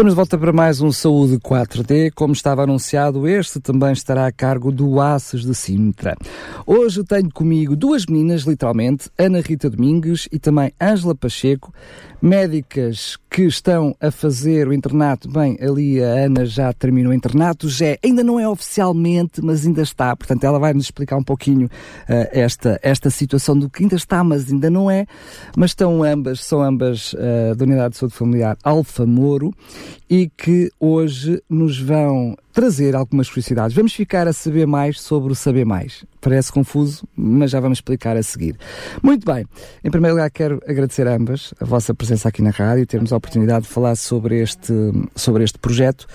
[0.00, 2.10] Estamos de volta para mais um Saúde 4D.
[2.14, 6.16] Como estava anunciado, este também estará a cargo do Aces de Sintra.
[6.66, 11.70] Hoje tenho comigo duas meninas, literalmente, Ana Rita Domingues e também Ângela Pacheco,
[12.22, 15.28] médicas que estão a fazer o internato.
[15.28, 19.82] Bem, ali a Ana já terminou o internato, já ainda não é oficialmente, mas ainda
[19.82, 20.14] está.
[20.14, 24.22] Portanto, ela vai nos explicar um pouquinho uh, esta, esta situação do que ainda está,
[24.22, 25.06] mas ainda não é.
[25.56, 29.54] Mas estão ambas, são ambas uh, da Unidade de Saúde Familiar Alfa Moro
[30.08, 33.74] e que hoje nos vão trazer algumas curiosidades.
[33.74, 36.04] Vamos ficar a saber mais sobre o saber mais.
[36.20, 38.56] Parece confuso, mas já vamos explicar a seguir.
[39.02, 39.46] Muito bem.
[39.82, 43.16] Em primeiro lugar, quero agradecer a ambas a vossa presença aqui na rádio, termos a
[43.16, 44.72] oportunidade de falar sobre este,
[45.14, 46.06] sobre este projeto.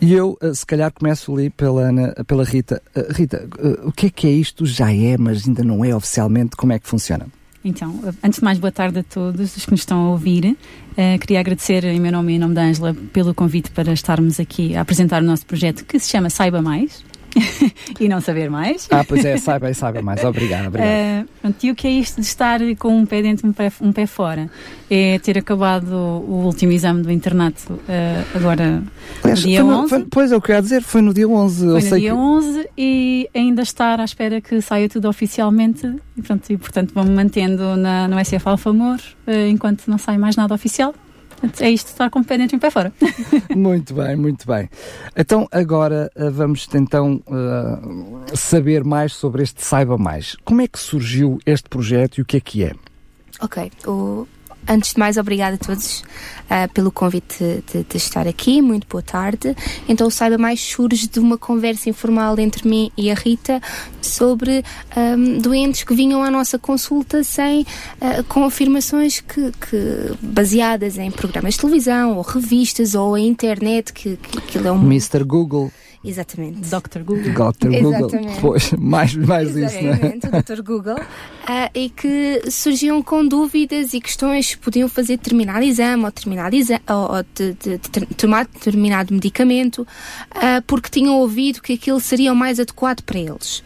[0.00, 2.82] E eu, eh, se calhar, começo ali pela, Ana, pela Rita.
[2.94, 4.66] Eh, Rita, eh, o que é que é isto?
[4.66, 6.56] Já é, mas ainda não é oficialmente.
[6.56, 7.26] Como é que funciona?
[7.66, 10.56] Então, antes de mais, boa tarde a todos os que nos estão a ouvir.
[10.92, 14.38] Uh, queria agradecer em meu nome e em nome da Ângela pelo convite para estarmos
[14.38, 17.04] aqui a apresentar o nosso projeto que se chama Saiba Mais.
[18.00, 18.88] e não saber mais.
[18.90, 20.22] Ah, pois é, saiba e saiba mais.
[20.24, 21.26] Obrigado, obrigado.
[21.44, 23.72] Uh, e o que é isto de estar com um pé dentro e um pé,
[23.80, 24.50] um pé fora?
[24.90, 28.82] É ter acabado o último exame do internato uh, agora
[29.22, 29.88] Aliás, no dia no, 11.
[29.88, 31.58] Foi, pois, eu queria dizer, foi no dia 11.
[31.58, 32.16] Foi eu no sei dia que...
[32.16, 37.10] 11 e ainda estar à espera que saia tudo oficialmente e, pronto, e portanto vamos
[37.10, 40.94] mantendo na, no SF Alfamor uh, enquanto não sai mais nada oficial
[41.60, 42.92] é isto, estar com o pé dentro e o pé fora.
[43.54, 44.68] muito bem, muito bem.
[45.16, 50.36] Então, agora uh, vamos então uh, saber mais sobre este Saiba Mais.
[50.44, 52.72] Como é que surgiu este projeto e o que é que é?
[53.40, 54.26] Ok, o,
[54.68, 58.60] antes de mais, obrigada a todos uh, pelo convite de, de, estar aqui.
[58.60, 59.56] Muito boa tarde.
[59.88, 63.60] Então, Saiba Mais surge de uma conversa informal entre mim e a Rita
[64.00, 64.64] sobre
[64.96, 71.10] um, doentes que vinham à nossa consulta sem, uh, com afirmações que, que, baseadas em
[71.10, 74.82] programas de televisão ou revistas ou a internet, que, que é um.
[74.82, 75.24] Mr.
[75.24, 75.70] Google.
[76.04, 76.60] Exatamente.
[76.60, 77.02] Dr.
[77.02, 77.52] Google.
[77.52, 77.68] Dr.
[77.80, 78.10] Google.
[78.40, 80.16] Pois, mais, mais isso, não é?
[80.16, 80.62] o Dr.
[80.62, 80.96] Google.
[80.96, 86.54] Uh, e que surgiam com dúvidas e questões se podiam fazer determinado exame ou, determinado
[86.54, 92.00] exame, ou, ou de, de, de, tomar determinado medicamento, uh, porque tinham ouvido que aquilo
[92.00, 93.62] seria o mais adequado para eles.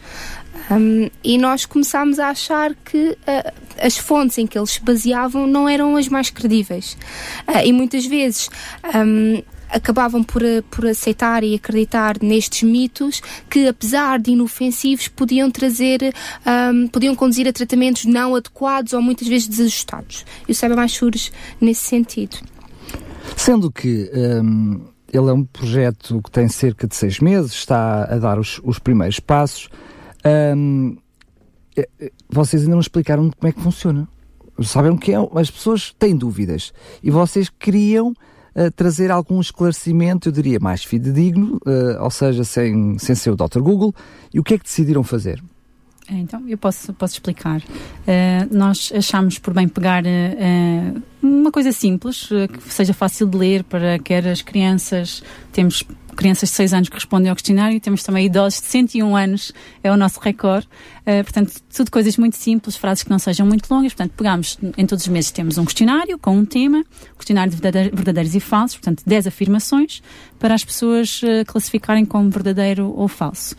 [0.69, 5.47] Um, e nós começámos a achar que uh, as fontes em que eles se baseavam
[5.47, 6.97] não eram as mais credíveis.
[7.47, 8.49] Uh, e muitas vezes
[8.95, 9.41] um,
[9.71, 16.13] acabavam por, eh, por aceitar e acreditar nestes mitos que, apesar de inofensivos, podiam trazer,
[16.45, 20.25] um, podiam conduzir a tratamentos não adequados ou muitas vezes desajustados.
[20.47, 22.37] E o Mais surge nesse sentido.
[23.35, 28.17] Sendo que um, ele é um projeto que tem cerca de seis meses, está a
[28.17, 29.69] dar os, os primeiros passos.
[30.25, 30.97] Um,
[31.75, 34.07] é, é, vocês ainda não explicaram como é que funciona.
[34.63, 35.17] Sabem o que é?
[35.35, 38.13] As pessoas têm dúvidas e vocês criam
[38.75, 43.59] trazer algum esclarecimento, eu diria, mais fidedigno, uh, ou seja, sem, sem ser o Dr.
[43.59, 43.93] Google.
[44.33, 45.41] E o que é que decidiram fazer?
[46.11, 47.61] É, então, eu posso, posso explicar.
[47.61, 53.37] Uh, nós achamos por bem pegar uh, uma coisa simples, uh, que seja fácil de
[53.37, 55.23] ler para quer as crianças,
[55.53, 55.83] temos
[56.15, 59.51] crianças de 6 anos que respondem ao questionário, temos também idosos de 101 anos,
[59.83, 60.67] é o nosso recorde.
[61.05, 63.93] portanto, tudo coisas muito simples, frases que não sejam muito longas.
[63.93, 66.83] Portanto, pegamos, em todos os meses temos um questionário com um tema,
[67.17, 70.01] questionário de verdadeiros e falsos, portanto, 10 afirmações,
[70.39, 73.55] para as pessoas classificarem como verdadeiro ou falso.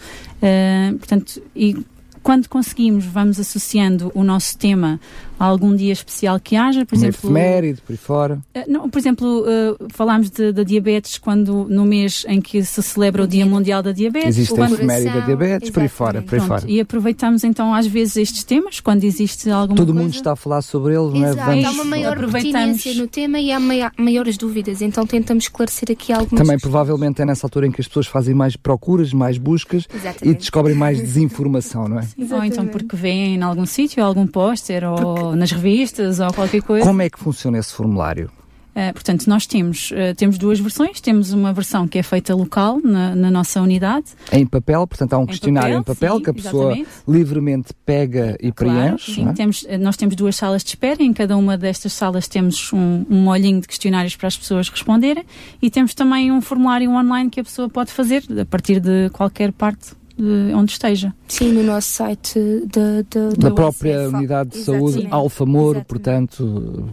[0.98, 1.84] portanto, e
[2.22, 5.00] quando conseguimos, vamos associando o nosso tema
[5.44, 7.18] algum dia especial que haja, por um exemplo.
[7.18, 8.38] efeméride, por aí fora.
[8.54, 13.24] Uh, não, por exemplo, uh, falámos da diabetes quando no mês em que se celebra
[13.24, 14.28] o Dia Mundial da Diabetes.
[14.36, 16.64] Existe a efeméride da diabetes, por aí fora, por aí fora.
[16.66, 20.02] E aproveitamos então às vezes estes temas, quando existe alguma Todo coisa.
[20.02, 21.34] mundo está a falar sobre eles, não é?
[21.34, 21.64] Vamos...
[21.64, 23.58] Há uma maior pertinência no tema e há
[23.98, 26.62] maiores dúvidas, então tentamos esclarecer aqui algumas Também questões.
[26.62, 30.28] provavelmente é nessa altura em que as pessoas fazem mais procuras, mais buscas Exatamente.
[30.28, 32.06] e descobrem mais desinformação, não é?
[32.30, 36.86] Ou então porque vêm em algum sítio, algum póster ou nas revistas ou qualquer coisa.
[36.86, 38.30] Como é que funciona esse formulário?
[38.72, 40.98] Uh, portanto, nós temos, uh, temos duas versões.
[40.98, 44.06] Temos uma versão que é feita local, na, na nossa unidade.
[44.32, 46.90] Em papel, portanto, há um em questionário papel, em papel sim, que a pessoa exatamente.
[47.06, 49.14] livremente pega e claro, preenche.
[49.14, 49.32] Sim, é?
[49.34, 51.02] temos, nós temos duas salas de espera.
[51.02, 55.24] Em cada uma destas salas temos um, um molhinho de questionários para as pessoas responderem.
[55.60, 59.52] E temos também um formulário online que a pessoa pode fazer a partir de qualquer
[59.52, 61.12] parte de onde esteja.
[61.26, 66.88] Sim, no nosso site de, de, da própria unidade de saúde Alfa Moro, portanto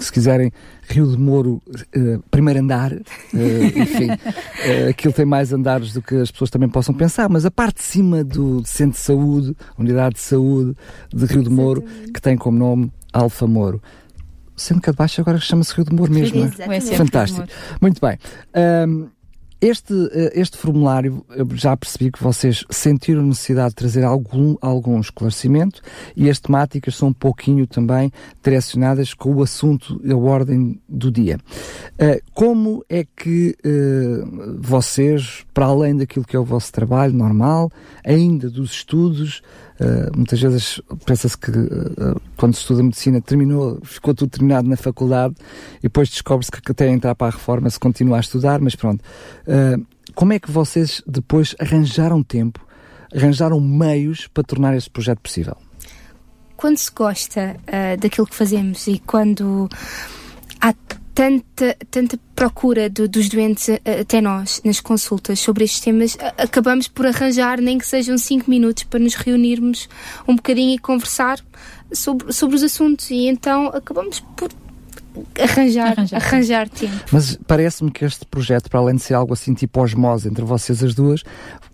[0.00, 0.52] se quiserem,
[0.88, 1.62] Rio de Moro,
[1.96, 2.98] uh, primeiro andar, uh,
[3.76, 7.50] enfim, uh, aquilo tem mais andares do que as pessoas também possam pensar, mas a
[7.50, 10.76] parte de cima do Centro de Saúde, Unidade de Saúde
[11.12, 11.82] de Rio de Moro,
[12.12, 13.80] que tem como nome Alfa Moro.
[14.56, 16.80] Sendo que a de baixo agora chama-se Rio de Moro mesmo, não é?
[16.80, 17.46] Fantástico.
[17.80, 18.18] Muito bem.
[18.88, 19.06] Um,
[19.60, 25.00] este, eh, este formulário, eu já percebi que vocês sentiram necessidade de trazer algum, algum
[25.00, 25.82] esclarecimento
[26.16, 28.12] e as temáticas são um pouquinho também
[28.42, 31.38] direcionadas com o assunto e a ordem do dia.
[31.94, 37.70] Uh, como é que uh, vocês, para além daquilo que é o vosso trabalho normal,
[38.04, 39.42] ainda dos estudos,
[39.80, 44.76] Uh, muitas vezes pensa-se que uh, quando se estuda medicina terminou, ficou tudo terminado na
[44.76, 45.36] faculdade
[45.78, 49.02] e depois descobre-se que até entrar para a reforma se continua a estudar, mas pronto.
[49.46, 52.66] Uh, como é que vocês depois arranjaram tempo,
[53.14, 55.56] arranjaram meios para tornar este projeto possível?
[56.56, 57.56] Quando se gosta
[58.00, 59.68] daquilo que fazemos e quando
[60.60, 60.74] há
[61.18, 63.68] tanta, tanta procura do, dos doentes
[64.00, 68.84] até nós nas consultas sobre estes temas, acabamos por arranjar nem que sejam cinco minutos
[68.84, 69.88] para nos reunirmos
[70.28, 71.40] um bocadinho e conversar
[71.92, 73.10] sobre, sobre os assuntos.
[73.10, 74.48] E então acabamos por
[75.38, 76.94] arranjar, arranjar, arranjar tempo.
[77.12, 80.82] Mas parece-me que este projeto, para além de ser algo assim tipo osmose entre vocês
[80.82, 81.22] as duas,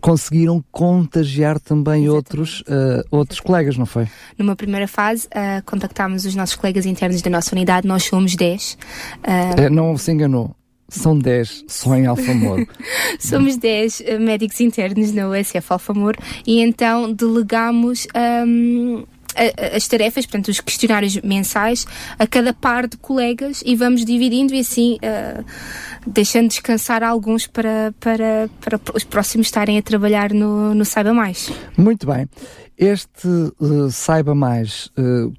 [0.00, 4.06] conseguiram contagiar também outros, uh, outros colegas, não foi?
[4.38, 8.79] Numa primeira fase, uh, contactámos os nossos colegas internos da nossa unidade, nós somos 10.
[9.23, 9.70] Uh...
[9.70, 10.55] não se enganou.
[10.88, 12.67] São 10 só em Alfamor.
[13.19, 16.14] Somos 10 médicos internos na USF Alfamor
[16.47, 18.06] e então delegamos
[18.47, 19.05] um,
[19.75, 21.86] as tarefas, portanto, os questionários mensais
[22.19, 25.44] a cada par de colegas e vamos dividindo e assim uh,
[26.06, 31.50] deixando descansar alguns para, para, para os próximos estarem a trabalhar no, no Saiba Mais.
[31.76, 32.28] Muito bem.
[32.76, 35.32] Este uh, Saiba Mais, uh,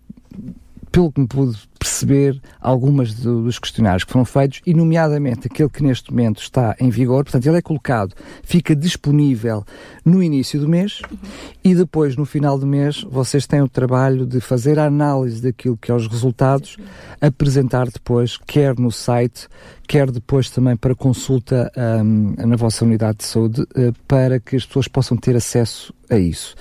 [0.95, 5.67] pelo que me pude perceber algumas do, dos questionários que foram feitos, e nomeadamente aquele
[5.67, 9.65] que neste momento está em vigor, portanto, ele é colocado, fica disponível
[10.05, 11.17] no início do mês uhum.
[11.65, 15.75] e depois, no final do mês, vocês têm o trabalho de fazer a análise daquilo
[15.75, 16.77] que é os resultados,
[17.19, 19.49] apresentar depois, quer no site,
[19.85, 24.65] quer depois também para consulta um, na vossa unidade de saúde, uh, para que as
[24.65, 26.55] pessoas possam ter acesso a isso.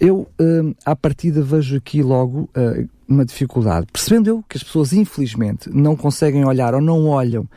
[0.00, 3.86] Eu, um, à partida, vejo aqui logo uh, uma dificuldade.
[3.92, 7.48] Percebendo eu que as pessoas, infelizmente, não conseguem olhar ou não olham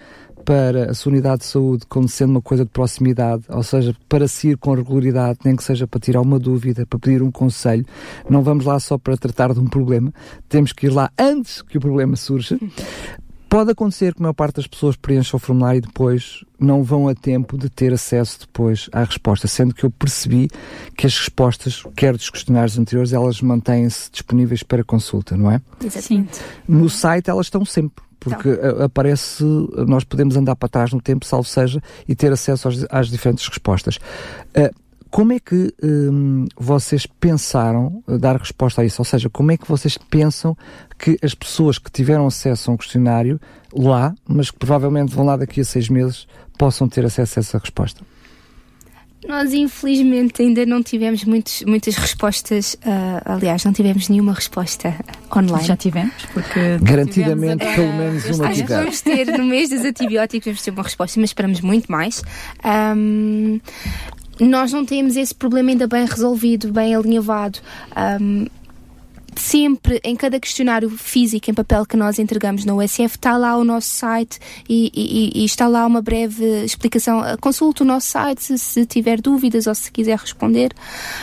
[0.45, 4.27] para a sua unidade de saúde como sendo uma coisa de proximidade, ou seja, para
[4.27, 7.85] se ir com regularidade, nem que seja para tirar uma dúvida, para pedir um conselho.
[8.29, 10.11] Não vamos lá só para tratar de um problema,
[10.47, 12.57] temos que ir lá antes que o problema surja.
[13.49, 17.07] Pode acontecer que a maior parte das pessoas preencha o formulário e depois não vão
[17.07, 20.47] a tempo de ter acesso depois à resposta, sendo que eu percebi
[20.95, 25.59] que as respostas, quer dos questionários anteriores, elas mantêm-se disponíveis para consulta, não é?
[25.83, 26.39] Exatamente.
[26.67, 28.83] No site elas estão sempre porque então.
[28.83, 29.43] aparece,
[29.87, 33.47] nós podemos andar para trás no tempo, salvo seja, e ter acesso às, às diferentes
[33.47, 33.97] respostas.
[34.55, 34.75] Uh,
[35.09, 39.01] como é que hum, vocês pensaram dar resposta a isso?
[39.01, 40.55] Ou seja, como é que vocês pensam
[40.97, 43.39] que as pessoas que tiveram acesso a um questionário
[43.73, 46.27] lá, mas que provavelmente vão lá daqui a seis meses,
[46.57, 48.03] possam ter acesso a essa resposta?
[49.27, 52.75] Nós, infelizmente, ainda não tivemos muitos, muitas respostas.
[52.75, 54.95] Uh, aliás, não tivemos nenhuma resposta
[55.35, 55.67] online.
[55.67, 56.77] Já tivemos, porque.
[56.81, 60.71] Garantidamente, tivemos, pelo menos uma Acho que vamos ter, no mês dos antibióticos, vamos ter
[60.71, 62.23] uma resposta, mas esperamos muito mais.
[62.63, 63.59] Um,
[64.39, 67.59] nós não temos esse problema ainda bem resolvido, bem alinhavado.
[68.21, 68.47] Um,
[69.39, 73.63] sempre, em cada questionário físico em papel que nós entregamos na USF, está lá o
[73.63, 77.21] nosso site e, e, e está lá uma breve explicação.
[77.39, 80.71] Consulte o nosso site se, se tiver dúvidas ou se quiser responder,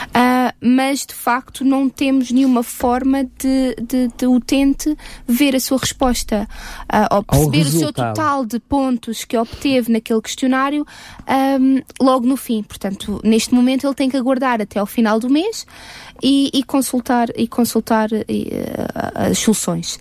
[0.07, 4.97] uh, mas de facto não temos nenhuma forma de, de, de utente
[5.27, 6.47] ver a sua resposta
[6.83, 10.85] uh, ou perceber o seu total de pontos que obteve naquele questionário
[11.59, 12.63] um, logo no fim.
[12.63, 15.65] Portanto, neste momento ele tem que aguardar até ao final do mês
[16.21, 19.99] e, e consultar e consultar e, uh, as soluções.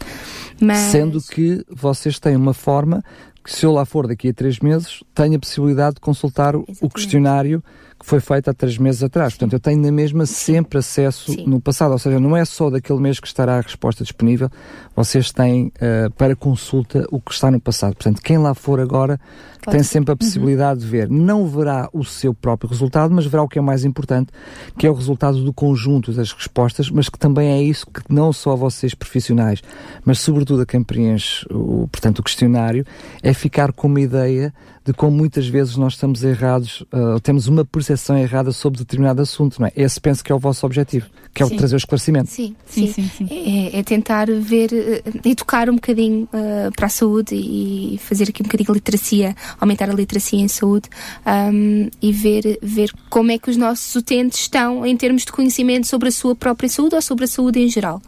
[0.61, 0.79] Mas...
[0.91, 3.03] Sendo que vocês têm uma forma
[3.45, 6.85] que se eu lá for daqui a três meses, tenho a possibilidade de consultar Exatamente.
[6.85, 9.35] o questionário que foi feito há três meses atrás.
[9.35, 11.45] Portanto, eu tenho na mesma sempre acesso Sim.
[11.45, 11.91] no passado.
[11.91, 14.49] Ou seja, não é só daquele mês que estará a resposta disponível,
[14.95, 17.95] vocês têm uh, para consulta o que está no passado.
[17.95, 19.19] Portanto, quem lá for agora
[19.61, 19.77] Pode.
[19.77, 20.19] tem sempre a uhum.
[20.19, 20.87] possibilidade uhum.
[20.87, 21.11] de ver.
[21.11, 24.33] Não verá o seu próprio resultado, mas verá o que é mais importante,
[24.79, 28.33] que é o resultado do conjunto das respostas, mas que também é isso que não
[28.33, 29.61] só vocês profissionais,
[30.05, 32.87] mas sobretudo a quem preenche o, portanto, o questionário,
[33.21, 37.65] é ficar com uma ideia de como muitas vezes nós estamos errados, uh, temos uma
[37.65, 39.73] percepção percepção errada sobre determinado assunto, não é?
[39.75, 42.31] Esse penso que é o vosso objetivo, que é o trazer o esclarecimento.
[42.31, 42.93] Sim, sim.
[42.93, 43.71] sim, sim, sim.
[43.75, 48.43] É, é, tentar ver, uh, educar um bocadinho uh, para a saúde e fazer aqui
[48.43, 50.89] um bocadinho a literacia, aumentar a literacia em saúde
[51.27, 55.87] um, e ver, ver como é que os nossos utentes estão em termos de conhecimento
[55.87, 58.01] sobre a sua própria saúde ou sobre a saúde em geral.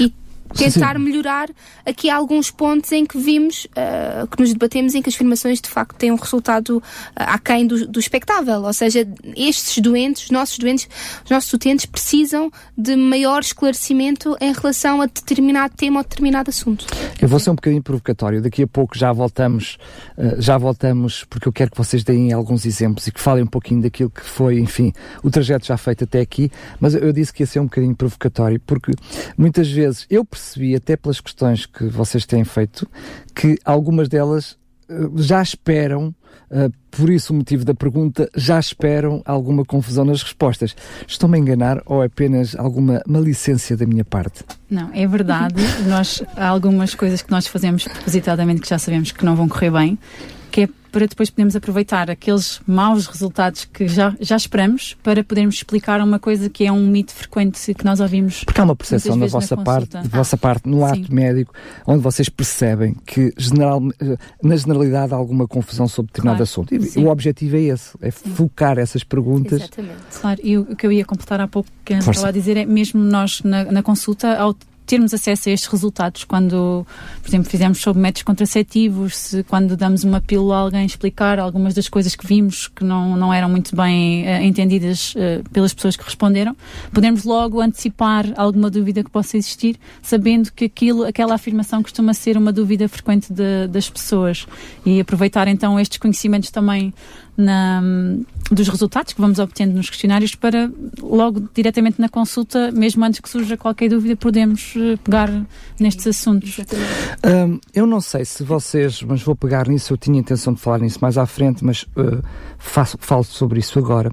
[0.00, 0.12] E
[0.54, 1.02] tentar sim.
[1.02, 1.50] melhorar
[1.84, 5.68] aqui alguns pontos em que vimos, uh, que nos debatemos, em que as afirmações de
[5.68, 6.82] facto têm um resultado uh,
[7.16, 8.62] aquém do, do expectável.
[8.62, 9.06] Ou seja,
[9.36, 10.88] estes doentes, os nossos doentes,
[11.24, 16.86] os nossos utentes precisam de maior esclarecimento em relação a determinado tema ou determinado assunto.
[17.20, 18.40] Eu vou ser um bocadinho provocatório.
[18.40, 19.78] Daqui a pouco já voltamos,
[20.16, 23.48] uh, já voltamos, porque eu quero que vocês deem alguns exemplos e que falem um
[23.48, 24.92] pouquinho daquilo que foi, enfim,
[25.22, 26.50] o trajeto já feito até aqui.
[26.78, 28.92] Mas eu disse que ia ser um bocadinho provocatório, porque
[29.36, 32.88] muitas vezes eu percebo percebi, até pelas questões que vocês têm feito,
[33.34, 34.52] que algumas delas
[34.88, 36.14] uh, já esperam,
[36.50, 40.76] uh, por isso o motivo da pergunta, já esperam alguma confusão nas respostas.
[41.08, 44.44] Estou-me a enganar ou é apenas alguma malicência da minha parte?
[44.68, 45.56] Não, é verdade.
[45.88, 49.70] nós, há algumas coisas que nós fazemos propositadamente que já sabemos que não vão correr
[49.70, 49.98] bem,
[50.54, 55.56] que é para depois podermos aproveitar aqueles maus resultados que já, já esperamos para podermos
[55.56, 58.44] explicar uma coisa que é um mito frequente que nós ouvimos.
[58.44, 61.52] Porque há uma percepção da vossa parte, da vossa parte no ato médico,
[61.84, 63.82] onde vocês percebem que general,
[64.40, 66.72] na generalidade há alguma confusão sobre determinado claro, assunto.
[66.72, 67.04] E sim.
[67.04, 68.30] o objetivo é esse, é sim.
[68.30, 69.62] focar essas perguntas.
[69.62, 69.96] Exatamente.
[70.20, 73.02] Claro, e o que eu ia completar há pouco que estava a dizer é mesmo
[73.02, 74.54] nós na, na consulta, ao
[74.86, 76.24] termos acesso a estes resultados.
[76.24, 76.86] Quando,
[77.22, 81.74] por exemplo, fizemos sobre métodos contraceptivos, se, quando damos uma pílula a alguém explicar algumas
[81.74, 85.96] das coisas que vimos que não, não eram muito bem uh, entendidas uh, pelas pessoas
[85.96, 86.56] que responderam,
[86.92, 92.36] podemos logo antecipar alguma dúvida que possa existir, sabendo que aquilo, aquela afirmação costuma ser
[92.36, 94.46] uma dúvida frequente de, das pessoas.
[94.84, 96.92] E aproveitar então estes conhecimentos também
[97.36, 97.82] na,
[98.50, 103.28] dos resultados que vamos obtendo nos questionários para logo diretamente na consulta, mesmo antes que
[103.28, 105.30] surja qualquer dúvida, podemos eh, pegar
[105.78, 106.58] nestes assuntos.
[107.24, 110.78] Um, eu não sei se vocês, mas vou pegar nisso, eu tinha intenção de falar
[110.78, 112.22] nisso mais à frente, mas uh,
[112.58, 114.10] faço, falo sobre isso agora.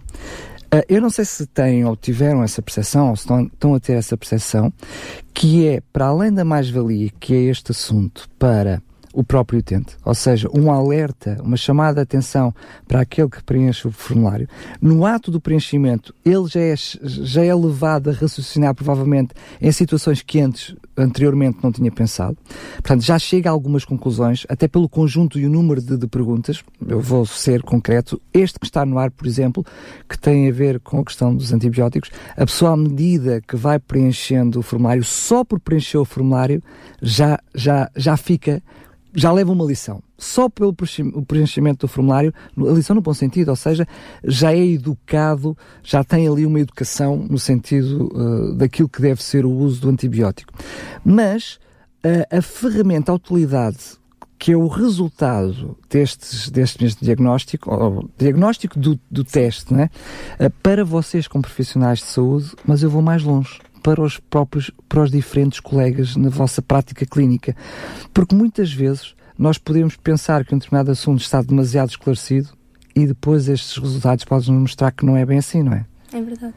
[0.74, 3.80] Uh, eu não sei se têm ou tiveram essa percepção, ou se estão, estão a
[3.80, 4.74] ter essa percepção,
[5.34, 8.82] que é, para além da mais-valia que é este assunto para
[9.14, 12.54] o próprio utente, ou seja, um alerta, uma chamada de atenção
[12.88, 14.48] para aquele que preenche o formulário.
[14.82, 20.22] No ato do preenchimento, ele já é, já é levado a raciocinar provavelmente em situações
[20.22, 22.38] que antes, anteriormente não tinha pensado.
[22.74, 26.64] Portanto, já chega a algumas conclusões, até pelo conjunto e o número de, de perguntas.
[26.88, 28.22] Eu vou ser concreto.
[28.34, 29.66] Este que está no ar, por exemplo,
[30.08, 33.80] que tem a ver com a questão dos antibióticos, a pessoa à medida que vai
[33.80, 36.62] preenchendo o formulário, só por preencher o formulário,
[37.02, 38.62] já, já, já fica
[39.14, 40.02] já leva uma lição.
[40.18, 43.88] Só pelo preenchimento do formulário, a lição no bom sentido, ou seja,
[44.24, 49.46] já é educado, já tem ali uma educação no sentido uh, daquilo que deve ser
[49.46, 50.54] o uso do antibiótico.
[51.04, 51.60] Mas
[52.06, 54.00] uh, a ferramenta, a utilidade
[54.38, 59.88] que é o resultado destes, deste diagnóstico, ou diagnóstico do, do teste, né?
[60.40, 64.72] Uh, para vocês como profissionais de saúde, mas eu vou mais longe para os próprios,
[64.88, 67.56] para os diferentes colegas na vossa prática clínica.
[68.14, 72.50] Porque muitas vezes nós podemos pensar que um determinado assunto está demasiado esclarecido
[72.96, 75.86] e depois estes resultados podem nos mostrar que não é bem assim, não é?
[76.14, 76.54] É verdade.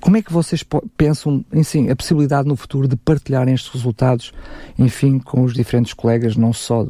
[0.00, 0.64] Como é que vocês
[0.96, 4.32] pensam, enfim, a possibilidade no futuro de partilharem estes resultados,
[4.78, 6.86] enfim, com os diferentes colegas, não só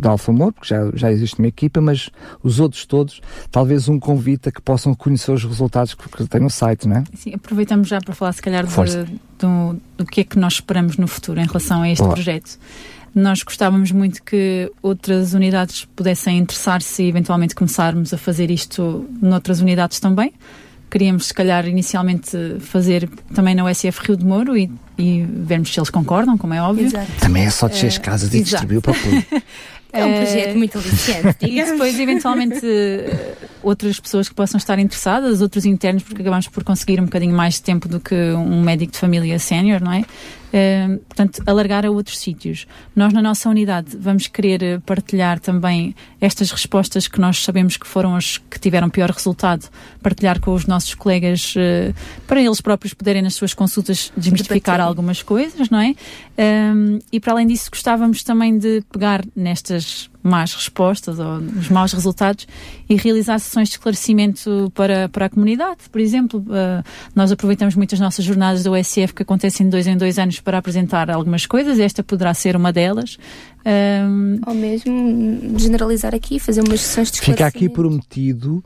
[0.00, 2.10] da Alfamor, porque já, já existe uma equipa, mas
[2.42, 3.20] os outros todos,
[3.50, 6.96] talvez um convite a que possam conhecer os resultados que, que tem no site, não
[6.96, 7.04] é?
[7.14, 10.96] Sim, aproveitamos já para falar, se calhar, de, do, do que é que nós esperamos
[10.96, 12.12] no futuro em relação a este Olá.
[12.14, 12.58] projeto.
[13.14, 19.60] Nós gostávamos muito que outras unidades pudessem interessar-se e eventualmente começarmos a fazer isto noutras
[19.60, 20.32] unidades também
[20.92, 25.80] queríamos, se calhar, inicialmente fazer também na USF Rio de Moro e, e vermos se
[25.80, 26.84] eles concordam, como é óbvio.
[26.84, 27.10] Exato.
[27.18, 29.42] Também é só descer as casas e distribuir para o público.
[29.94, 31.36] É um projeto muito aliciante.
[31.44, 32.66] E depois, eventualmente,
[33.62, 37.56] outras pessoas que possam estar interessadas, outros internos, porque acabamos por conseguir um bocadinho mais
[37.56, 40.02] de tempo do que um médico de família sénior, não é?
[40.52, 42.66] Uh, portanto, alargar a outros sítios.
[42.94, 47.86] Nós, na nossa unidade, vamos querer eh, partilhar também estas respostas que nós sabemos que
[47.86, 49.70] foram as que tiveram pior resultado,
[50.02, 51.94] partilhar com os nossos colegas uh,
[52.26, 55.94] para eles próprios poderem, nas suas consultas, desmistificar algumas coisas, não é?
[56.38, 61.92] Um, e para além disso, gostávamos também de pegar nestas más respostas ou os maus
[61.92, 62.46] resultados
[62.88, 65.88] e realizar sessões de esclarecimento para, para a comunidade.
[65.90, 69.96] Por exemplo, uh, nós aproveitamos muitas nossas jornadas da USF que acontecem de dois em
[69.96, 73.18] dois anos para apresentar algumas coisas, esta poderá ser uma delas.
[73.66, 74.40] Um...
[74.46, 77.54] Ou mesmo generalizar aqui, fazer umas sessões de esclarecimento.
[77.54, 78.62] Fica aqui prometido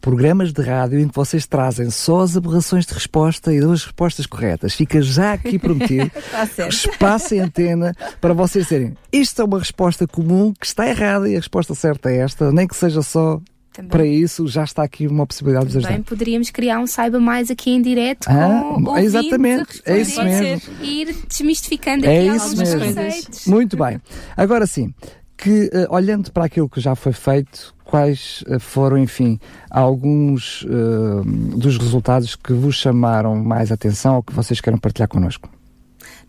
[0.00, 3.84] programas de rádio em que vocês trazem só as aberrações de resposta e dão as
[3.84, 4.74] respostas corretas.
[4.74, 8.94] Fica já aqui prometido Tá espaço em antena para vocês terem.
[9.12, 12.66] Isto é uma resposta comum que está errada e a resposta certa é esta, nem
[12.66, 13.40] que seja só
[13.72, 13.90] Também.
[13.90, 16.00] para isso, já está aqui uma possibilidade de ajudar.
[16.02, 20.72] poderíamos criar um saiba mais aqui em direto Ah, com ouvintes exatamente, é isso mesmo.
[20.80, 23.46] E ir desmistificando É aqui algumas conceitos.
[23.46, 24.00] Muito bem.
[24.36, 24.92] Agora sim,
[25.38, 29.38] que eh, olhando para aquilo que já foi feito, quais eh, foram, enfim,
[29.70, 35.48] alguns eh, dos resultados que vos chamaram mais atenção ou que vocês querem partilhar connosco?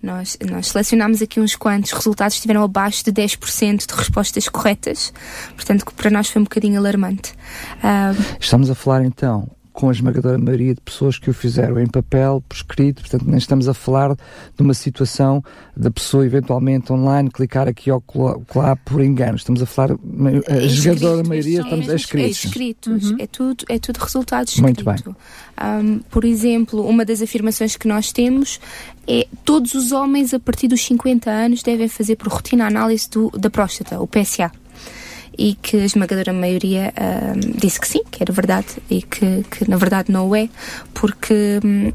[0.02, 5.12] Nós, nós selecionámos aqui uns quantos resultados que estiveram abaixo de 10% de respostas corretas,
[5.56, 7.34] portanto, que para nós foi um bocadinho alarmante.
[7.84, 11.88] Ah, Estamos a falar então com a esmagadora maioria de pessoas que o fizeram em
[11.88, 15.44] papel, por escrito, portanto, nem estamos a falar de uma situação
[15.76, 19.38] da pessoa eventualmente online clicar aqui ou colar, colar por engano.
[19.38, 22.46] Estamos a falar, a É esmagadora escrito, maioria, estamos a escritos.
[22.46, 23.16] escritos.
[23.20, 24.64] É, tudo, é tudo resultado escrito.
[24.64, 25.16] Muito bem.
[25.58, 28.60] Ahm, por exemplo, uma das afirmações que nós temos
[29.08, 33.10] é todos os homens a partir dos 50 anos devem fazer por rotina a análise
[33.10, 34.52] do, da próstata, o PSA.
[35.42, 39.70] E que a esmagadora maioria ahm, disse que sim, que era verdade, e que, que
[39.70, 40.50] na verdade não o é,
[40.94, 41.94] porque hum,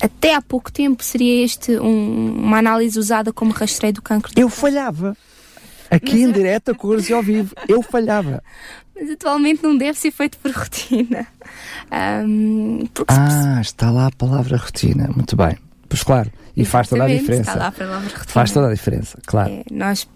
[0.00, 4.32] até há pouco tempo seria este um- uma análise usada como rastreio do cancro.
[4.34, 5.14] Eu falhava.
[5.90, 7.54] Aqui em direto, a cores e ao vivo.
[7.68, 8.42] Eu falhava.
[8.94, 11.26] Mas atualmente não deve ser feito por rotina.
[11.90, 15.08] Se Ah, está lá a palavra rotina.
[15.14, 15.56] Muito bem.
[15.88, 16.30] Pois claro.
[16.56, 17.50] E faz toda a diferença.
[17.50, 18.24] Está lá a palavra rotina.
[18.26, 19.50] Faz toda a diferença, claro.
[19.52, 20.08] É, nós,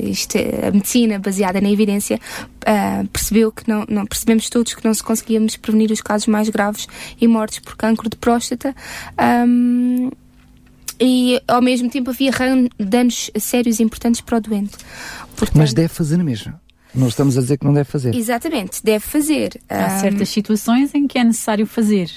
[0.00, 2.20] isto, é- a medicina baseada na evidência
[2.64, 6.48] ah, percebeu que não, não percebemos todos que não se conseguíamos prevenir os casos mais
[6.48, 6.86] graves
[7.20, 8.74] e mortes por cancro de próstata.
[9.16, 10.10] Ahm,
[11.00, 12.30] e ao mesmo tempo havia
[12.78, 14.76] danos sérios e importantes para o doente.
[15.36, 16.60] Portanto, Mas deve fazer na mesma.
[16.94, 18.14] Não estamos a dizer que não deve fazer.
[18.14, 19.60] Exatamente, deve fazer.
[19.68, 22.10] Há Ahm, certas situações em que é necessário fazer.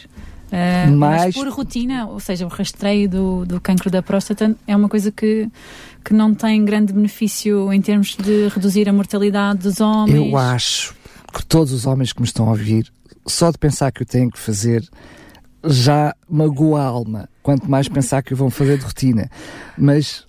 [0.51, 4.75] Ah, Mas- mas por rotina, ou seja, o rastreio do, do cancro da próstata é
[4.75, 5.47] uma coisa que,
[6.03, 10.15] que não tem grande benefício em termos de reduzir a mortalidade dos homens.
[10.31, 10.93] Eu acho
[11.33, 12.91] que todos os homens que me estão a ouvir,
[13.25, 14.83] só de pensar que o têm que fazer,
[15.65, 17.29] já magoa a alma.
[17.41, 19.29] Quanto mais pensar que o vão fazer de rotina.
[19.77, 20.25] Mas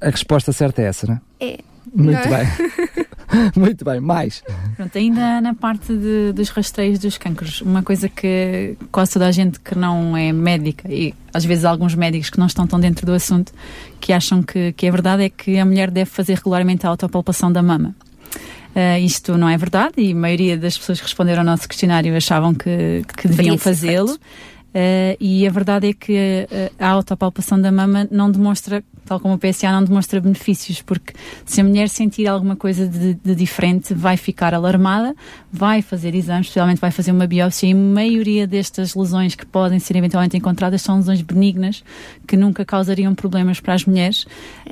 [0.00, 1.20] a resposta certa é essa, não é?
[1.44, 1.58] É.
[1.94, 2.44] Muito Não é?
[2.44, 3.05] bem.
[3.56, 4.00] Muito bem.
[4.00, 4.42] Mais.
[4.76, 9.32] Pronto, ainda na parte de- dos rastreios dos cancros, uma coisa que quase toda a
[9.32, 13.04] gente que não é médica e às vezes alguns médicos que não estão tão dentro
[13.06, 13.52] do assunto
[14.00, 17.50] que acham que, que é verdade é que a mulher deve fazer regularmente a autopalpação
[17.52, 17.94] da mama.
[18.74, 22.14] Ah, isto não é verdade e a maioria das pessoas que responderam ao nosso questionário
[22.16, 24.18] achavam que, que deviam fazê-lo.
[24.74, 26.46] Ah, e a verdade é que
[26.78, 31.12] ah, a autopalpação da mama não demonstra, tal como o PSA, não demonstra benefícios, porque
[31.44, 35.14] se a mulher sentir alguma coisa de, de diferente, vai ficar alarmada,
[35.52, 39.78] vai fazer exames, especialmente vai fazer uma biópsia, e a maioria destas lesões que podem
[39.78, 41.82] ser eventualmente encontradas são lesões benignas,
[42.26, 44.26] que nunca causariam problemas para as mulheres.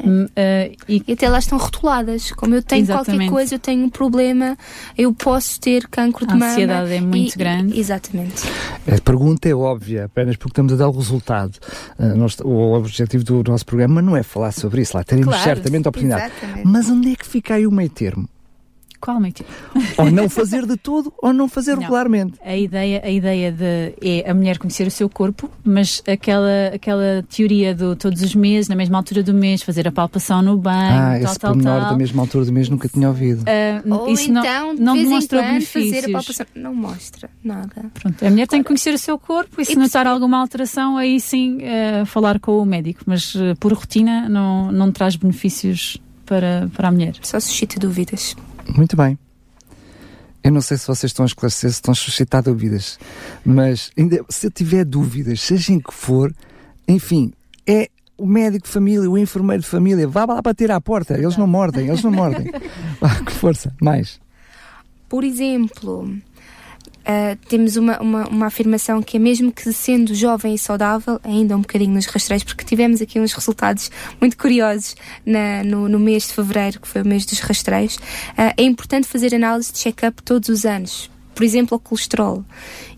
[0.04, 2.32] Hum, ah, e E até lá estão rotuladas.
[2.32, 3.30] Como eu tenho qualquer Exatamente.
[3.30, 4.56] coisa, eu tenho um problema,
[4.98, 6.50] eu posso ter cancro de A mama.
[6.52, 7.78] ansiedade é muito E- grande.
[7.78, 8.42] Exatamente.
[8.90, 11.58] A pergunta é óbvia, apenas porque estamos a dar o resultado.
[11.98, 15.44] Ah, nós- o objetivo do nosso programa não é falar sobre isso, lá teremos Claro,
[15.44, 16.32] certamente a oportunidade.
[16.36, 16.66] exatamente.
[16.66, 18.28] Mas onde é que fica aí o meio termo?
[19.04, 19.20] Qual?
[19.98, 21.82] Ou não fazer de tudo, ou não fazer Não.
[21.82, 22.38] regularmente.
[22.42, 27.22] A ideia, a ideia de é a mulher conhecer o seu corpo, mas aquela, aquela
[27.28, 30.98] teoria do todos os meses, na mesma altura do mês, fazer a palpação no banho,
[30.98, 31.90] ah, tal, esse tal, pormenor tal.
[31.90, 33.44] da mesma altura do mês nunca tinha ouvido.
[33.46, 35.94] Ah, Ou isso então, não, não demonstra benefícios.
[35.94, 36.46] fazer a palpação.
[36.54, 37.90] Não mostra nada.
[38.00, 41.20] Pronto, a mulher tem que conhecer o seu corpo e se notar alguma alteração, aí
[41.20, 46.70] sim eh, falar com o médico, mas eh, por rotina não, não traz benefícios para,
[46.74, 47.14] para a mulher.
[47.22, 48.34] Só suscita dúvidas.
[48.68, 49.18] Muito bem.
[50.42, 52.98] Eu não sei se vocês estão a esclarecer, se estão a suscitar dúvidas,
[53.44, 56.34] mas ainda, se eu tiver dúvidas, seja em que for,
[56.86, 57.32] enfim,
[57.66, 61.36] é o médico de família, o enfermeiro de família, vá lá bater à porta, eles
[61.38, 62.50] não mordem, eles não mordem.
[63.00, 64.20] Vá, com força, mais.
[65.08, 66.14] Por exemplo,
[67.04, 71.56] ah, temos uma, uma, uma afirmação que é mesmo que sendo jovem e saudável, ainda
[71.56, 73.90] um bocadinho nos rastreios, porque tivemos aqui uns resultados
[74.20, 77.98] muito curiosos na- no, no mês de fevereiro, que foi o mês dos rastreios.
[78.36, 81.10] Ah, é importante fazer análise de check-up todos os anos.
[81.34, 82.44] Por exemplo, o colesterol.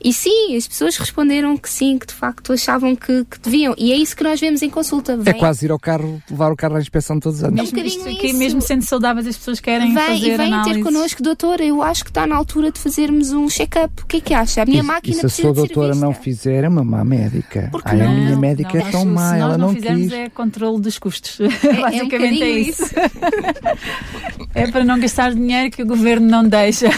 [0.02, 3.74] E sim, as pessoas responderam que sim, que de facto achavam que, que deviam.
[3.76, 5.12] E é isso que nós vemos em consulta.
[5.12, 7.56] É Vem- quase ir ao carro, levar o carro à inspeção todos os anos.
[7.60, 8.38] Mesmo, bocadinho isto aqui, isso.
[8.38, 10.74] mesmo sendo saudáveis, as pessoas querem Vem, fazer e vem análise.
[10.78, 14.02] ter connosco, doutora, eu acho que está na altura de fazermos um check-up.
[14.02, 14.62] O que é que acha?
[14.62, 17.04] A minha E- máquina e se a precisa sua doutora não fizer, é uma má
[17.04, 17.68] médica.
[17.72, 18.14] Por que Ai, a não?
[18.14, 20.12] minha médica Não, é tão má, se ela nós não fizermos quis.
[20.12, 21.38] é controle dos custos.
[21.40, 21.46] um
[21.80, 22.84] Basicamente é bocadinho isso.
[24.54, 26.86] é para não gastar dinheiro que o governo não deixa.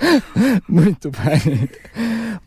[0.68, 1.68] Muito bem.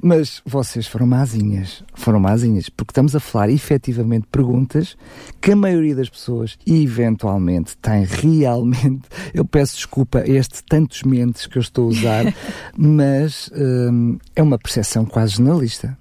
[0.01, 1.83] Mas vocês foram mazinhas.
[1.93, 4.97] Foram mazinhas, porque estamos a falar efetivamente perguntas
[5.41, 9.07] que a maioria das pessoas, eventualmente, tem realmente.
[9.33, 12.33] Eu peço desculpa a este tantos mentes que eu estou a usar,
[12.77, 15.97] mas hum, é uma percepção quase jornalista.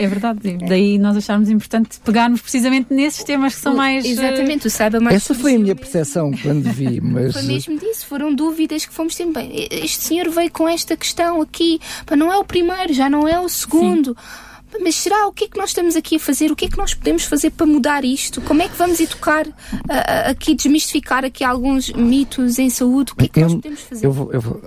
[0.00, 4.02] É verdade, daí nós acharmos importante pegarmos precisamente nesses temas que são mais.
[4.02, 5.16] Exatamente, o saiba mais.
[5.16, 7.34] Essa foi a minha percepção quando vi, mas.
[7.34, 9.34] Foi mesmo disso, foram dúvidas que fomos tendo.
[9.34, 13.28] Bem, este senhor veio com esta questão aqui, para não é o primeiro, já não
[13.28, 14.16] é o segundo.
[14.18, 14.80] Sim.
[14.82, 16.50] Mas será o que é que nós estamos aqui a fazer?
[16.50, 18.40] O que é que nós podemos fazer para mudar isto?
[18.40, 23.12] Como é que vamos educar, uh, aqui, desmistificar aqui alguns mitos em saúde?
[23.12, 24.06] O que é que eu, nós podemos fazer?
[24.06, 24.62] Eu vou, eu, vou,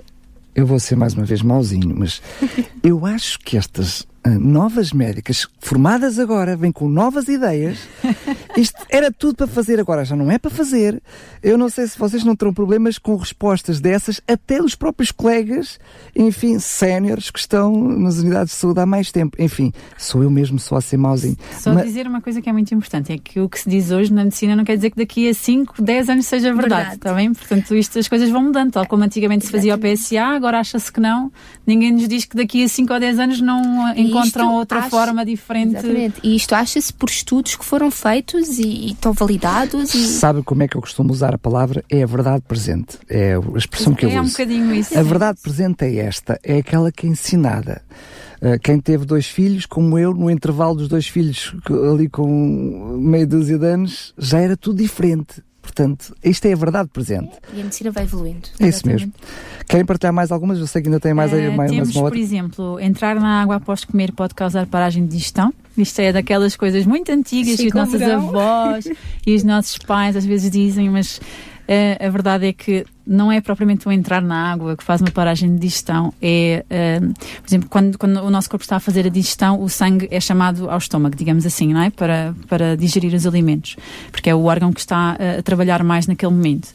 [0.54, 2.22] eu vou ser mais uma vez mauzinho, mas
[2.84, 7.78] eu acho que estas novas médicas formadas agora, vêm com novas ideias.
[8.56, 11.02] Isto era tudo para fazer agora, já não é para fazer.
[11.42, 15.78] Eu não sei se vocês não terão problemas com respostas dessas, até os próprios colegas,
[16.16, 19.36] enfim, séniores que estão nas unidades de saúde há mais tempo.
[19.40, 21.36] Enfim, sou eu mesmo só a ser mauzinho.
[21.58, 21.84] Só Mas...
[21.84, 24.24] dizer uma coisa que é muito importante: é que o que se diz hoje na
[24.24, 26.96] medicina não quer dizer que daqui a 5, 10 anos seja verdade, verdade.
[26.96, 27.32] está bem?
[27.32, 30.90] Portanto, isto, as coisas vão mudando, tal como antigamente se fazia o PSA, agora acha-se
[30.90, 31.30] que não.
[31.66, 35.24] Ninguém nos diz que daqui a 5 ou 10 anos não encontram outra acha, forma
[35.24, 35.76] diferente.
[35.76, 36.20] Exatamente.
[36.22, 39.94] E isto acha-se por estudos que foram feitos e, e estão validados.
[39.94, 40.06] E...
[40.06, 41.82] Sabe como é que eu costumo usar a palavra?
[41.90, 42.98] É a verdade presente.
[43.08, 44.18] É a expressão que eu é uso.
[44.18, 44.98] É um bocadinho isso.
[44.98, 47.82] A verdade presente é esta, é aquela que é ensinada.
[48.42, 51.54] Uh, quem teve dois filhos, como eu, no intervalo dos dois filhos,
[51.90, 55.42] ali com meia dúzia de anos, já era tudo diferente.
[55.64, 57.32] Portanto, isto é a verdade presente.
[57.54, 58.48] E a medicina vai evoluindo.
[58.60, 59.10] É isso mesmo.
[59.66, 60.58] Querem partilhar mais algumas?
[60.58, 62.18] Eu sei que ainda tem mais, uh, aí, mais, temos, mais uma outra.
[62.18, 65.54] por exemplo, entrar na água após comer pode causar paragem de digestão.
[65.76, 68.84] Isto é daquelas coisas muito antigas Sim, que os nossos avós
[69.26, 71.18] e os nossos pais às vezes dizem, mas
[72.00, 75.54] a verdade é que não é propriamente o entrar na água que faz uma paragem
[75.54, 76.12] de digestão.
[76.20, 79.68] É, uh, por exemplo, quando, quando o nosso corpo está a fazer a digestão, o
[79.68, 81.90] sangue é chamado ao estômago, digamos assim, não é?
[81.90, 83.76] Para, para digerir os alimentos,
[84.10, 86.68] porque é o órgão que está uh, a trabalhar mais naquele momento.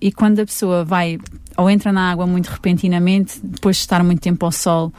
[0.00, 1.18] e quando a pessoa vai
[1.56, 4.92] ou entra na água muito repentinamente, depois de estar muito tempo ao sol,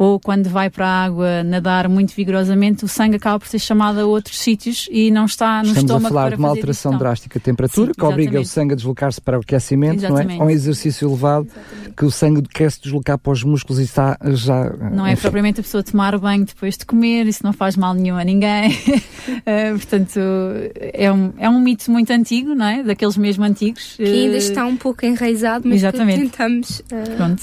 [0.00, 4.00] ou quando vai para a água nadar muito vigorosamente, o sangue acaba por ser chamado
[4.00, 7.38] a outros sítios e não está no Estamos estômago a falar de uma alteração drástica
[7.38, 10.28] de temperatura Sim, que obriga o sangue a deslocar-se para o aquecimento, exatamente.
[10.28, 10.38] não é?
[10.38, 11.94] Ou um exercício elevado exatamente.
[11.94, 14.72] que o sangue quer se deslocar para os músculos e está já.
[14.90, 18.16] Não é propriamente a pessoa tomar banho depois de comer, isso não faz mal nenhum
[18.16, 18.70] a ninguém.
[18.70, 20.18] uh, portanto,
[20.80, 22.82] é um, é um mito muito antigo, não é?
[22.82, 23.96] Daqueles mesmo antigos.
[23.98, 26.20] Que ainda está um pouco enraizado, mas exatamente.
[26.22, 26.80] tentamos.
[26.80, 27.42] Uh, Pronto.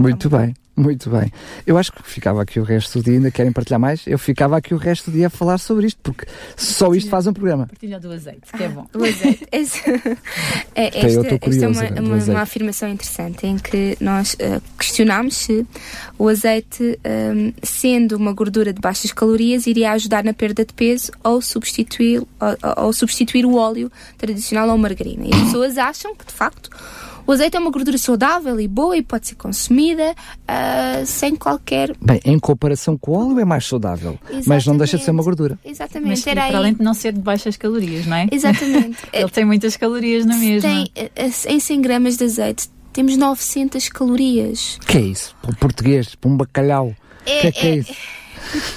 [0.00, 0.54] Muito bem.
[0.78, 1.32] Muito bem.
[1.66, 4.06] Eu acho que ficava aqui o resto do dia, ainda querem partilhar mais?
[4.06, 6.24] Eu ficava aqui o resto do dia a falar sobre isto, porque
[6.56, 7.66] só isto faz um programa.
[7.66, 8.86] Partilha do azeite, que é bom.
[8.94, 9.48] O azeite.
[10.74, 15.66] É, esta, esta é uma, uma, uma, afirmação interessante em que nós uh, questionamos se
[16.16, 20.72] o azeite, um, ehm, sendo uma gordura de baixas calorias, iria ajudar na perda de
[20.72, 25.26] peso ou substituir, ou, ou substituir o óleo tradicional ou margarina.
[25.26, 26.70] E as pessoas acham que, de facto,
[27.28, 31.94] o azeite é uma gordura saudável e boa e pode ser consumida uh, sem qualquer.
[32.00, 34.48] Bem, em comparação com o óleo é mais saudável, Exatamente.
[34.48, 35.58] mas não deixa de ser uma gordura.
[35.62, 36.08] Exatamente.
[36.08, 38.28] Mas, Era para além de não ser de baixas calorias, não é?
[38.32, 38.96] Exatamente.
[39.12, 40.70] Ele tem muitas calorias na mesma.
[40.70, 44.78] Tem, eh, em 100 gramas de azeite temos 900 calorias.
[44.86, 45.36] Que é isso?
[45.42, 46.96] Para um português, para um bacalhau.
[47.26, 47.92] É, que é, que é, é isso?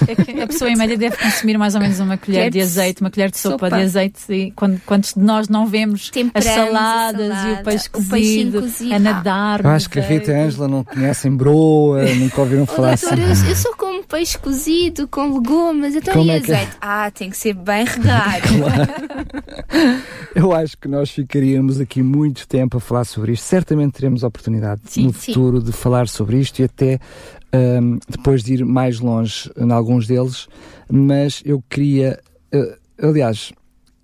[0.07, 3.11] É a pessoa em média deve consumir mais ou menos uma colher de azeite, uma
[3.11, 3.77] colher de sopa, sopa.
[3.77, 4.19] de azeite.
[4.29, 8.93] E quando, quantos de nós não vemos as saladas salada, e o peixe cozido, cozido,
[8.95, 9.63] a nadar?
[9.63, 13.19] Eu acho que a Rita e a Ângela não conhecem broa, nunca ouviram falar doutor,
[13.19, 13.43] assim.
[13.43, 16.71] Eu, eu só como peixe cozido com legumes, então Como e é azeite?
[16.71, 16.77] Que...
[16.81, 18.47] Ah, tem que ser bem regado.
[20.35, 23.43] eu acho que nós ficaríamos aqui muito tempo a falar sobre isto.
[23.43, 25.65] Certamente teremos oportunidade sim, no futuro sim.
[25.65, 26.99] de falar sobre isto e até
[27.53, 30.47] um, depois de ir mais longe em alguns deles,
[30.89, 32.19] mas eu queria,
[32.53, 33.51] uh, aliás,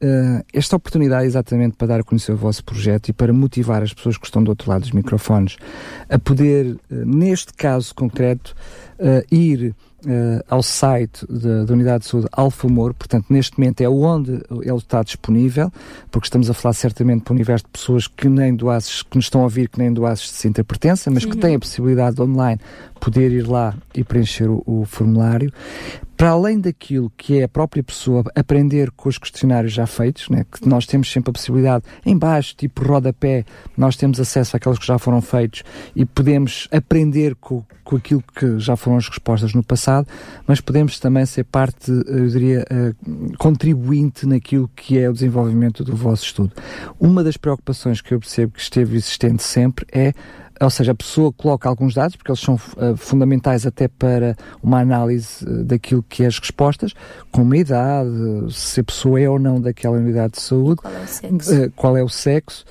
[0.04, 3.82] uh, esta oportunidade é exatamente para dar a conhecer o vosso projeto e para motivar
[3.82, 5.58] as pessoas que estão do outro lado dos microfones
[6.10, 8.56] a poder, uh, neste caso concreto,
[9.32, 14.78] ir Uh, ao site da, Unidade de Saúde Alfamor, portanto, neste momento é onde ele
[14.78, 15.74] está disponível,
[16.12, 19.26] porque estamos a falar certamente para o universo de pessoas que nem doases, que nos
[19.26, 21.32] estão a ouvir, que nem doases se sentem pertença, mas uhum.
[21.32, 22.62] que têm a possibilidade de online
[23.00, 25.52] poder ir lá e preencher o, o formulário
[26.18, 30.44] para além daquilo que é a própria pessoa aprender com os questionários já feitos, né,
[30.52, 33.46] que nós temos sempre a possibilidade, em baixo, tipo rodapé,
[33.78, 35.62] nós temos acesso àqueles que já foram feitos
[35.96, 40.08] e podemos aprender com, com aquilo que já foram as respostas no passado,
[40.48, 45.96] mas podemos também ser parte, eu diria, uh, contribuinte naquilo que é o desenvolvimento do
[45.96, 46.52] vosso estudo.
[47.00, 50.14] Uma das preocupações que eu percebo que esteve existente sempre é
[50.62, 54.80] ou seja, a pessoa coloca alguns dados, porque eles são uh, fundamentais até para uma
[54.80, 56.94] análise uh, daquilo que é as respostas,
[57.32, 58.10] como a idade,
[58.50, 61.72] se a pessoa é ou não daquela unidade de saúde, qual é o sexo, uh,
[61.76, 62.66] qual é o sexo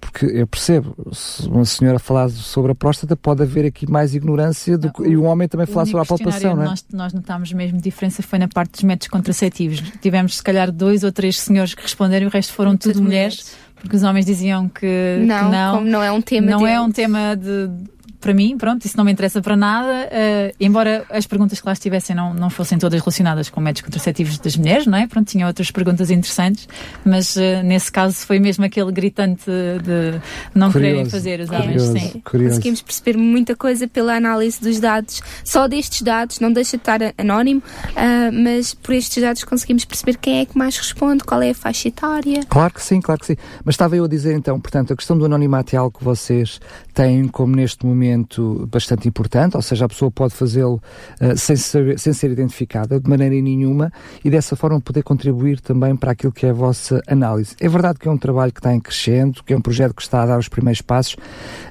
[0.00, 4.76] porque eu percebo, se uma senhora falar sobre a próstata, pode haver aqui mais ignorância
[4.76, 6.66] do que, e um homem também falar sobre a palpação, não é?
[6.66, 9.80] Nós, nós notámos mesmo diferença, foi na parte dos métodos contraceptivos.
[10.00, 13.04] Tivemos, se calhar, dois ou três senhores que responderam e o resto foram tudo, tudo
[13.04, 13.36] mulheres.
[13.36, 16.02] mulheres porque os homens diziam que não, que não, não.
[16.02, 17.70] é um tema não é um tema de
[18.20, 21.72] para mim, pronto, isso não me interessa para nada, uh, embora as perguntas que lá
[21.72, 25.06] estivessem não, não fossem todas relacionadas com métodos contraceptivos das mulheres, não é?
[25.06, 26.68] Pronto, tinha outras perguntas interessantes,
[27.04, 30.20] mas uh, nesse caso foi mesmo aquele gritante de
[30.54, 32.20] não curioso, quererem fazer os homens, curioso, sim.
[32.24, 32.54] Curioso.
[32.54, 37.00] Conseguimos perceber muita coisa pela análise dos dados, só destes dados, não deixa de estar
[37.16, 41.50] anónimo, uh, mas por estes dados conseguimos perceber quem é que mais responde, qual é
[41.50, 42.40] a faixa etária.
[42.48, 43.36] Claro que sim, claro que sim.
[43.64, 46.60] Mas estava eu a dizer então, portanto, a questão do anonimato é algo que vocês
[46.92, 48.07] têm como neste momento
[48.70, 50.80] bastante importante, ou seja, a pessoa pode fazê-lo
[51.20, 53.92] uh, sem, ser, sem ser identificada de maneira nenhuma
[54.24, 57.54] e dessa forma poder contribuir também para aquilo que é a vossa análise.
[57.60, 60.02] É verdade que é um trabalho que está em crescendo, que é um projeto que
[60.02, 61.14] está a dar os primeiros passos.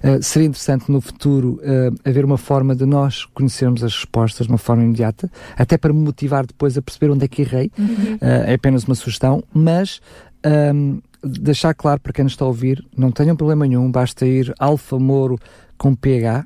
[0.03, 4.51] Uh, seria interessante no futuro uh, haver uma forma de nós conhecermos as respostas de
[4.51, 7.71] uma forma imediata, até para me motivar depois a perceber onde é que errei.
[7.77, 8.17] Uhum.
[8.21, 10.01] é apenas uma sugestão, mas
[10.45, 14.53] um, deixar claro para quem nos está a ouvir, não tenham problema nenhum, basta ir
[14.59, 15.37] Alfa Moro
[15.77, 16.45] com PH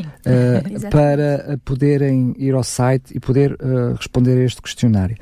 [0.00, 5.16] uh, para poderem ir ao site e poder uh, responder a este questionário.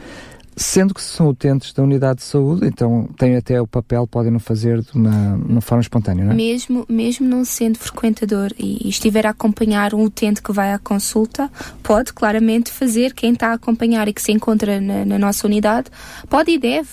[0.56, 4.40] Sendo que são utentes da unidade de saúde, então têm até o papel, podem não
[4.40, 6.34] fazer de uma, uma forma espontânea, não é?
[6.34, 10.78] Mesmo, mesmo não sendo frequentador e, e estiver a acompanhar um utente que vai à
[10.78, 11.50] consulta,
[11.82, 15.88] pode claramente fazer, quem está a acompanhar e que se encontra na, na nossa unidade,
[16.28, 16.88] pode e deve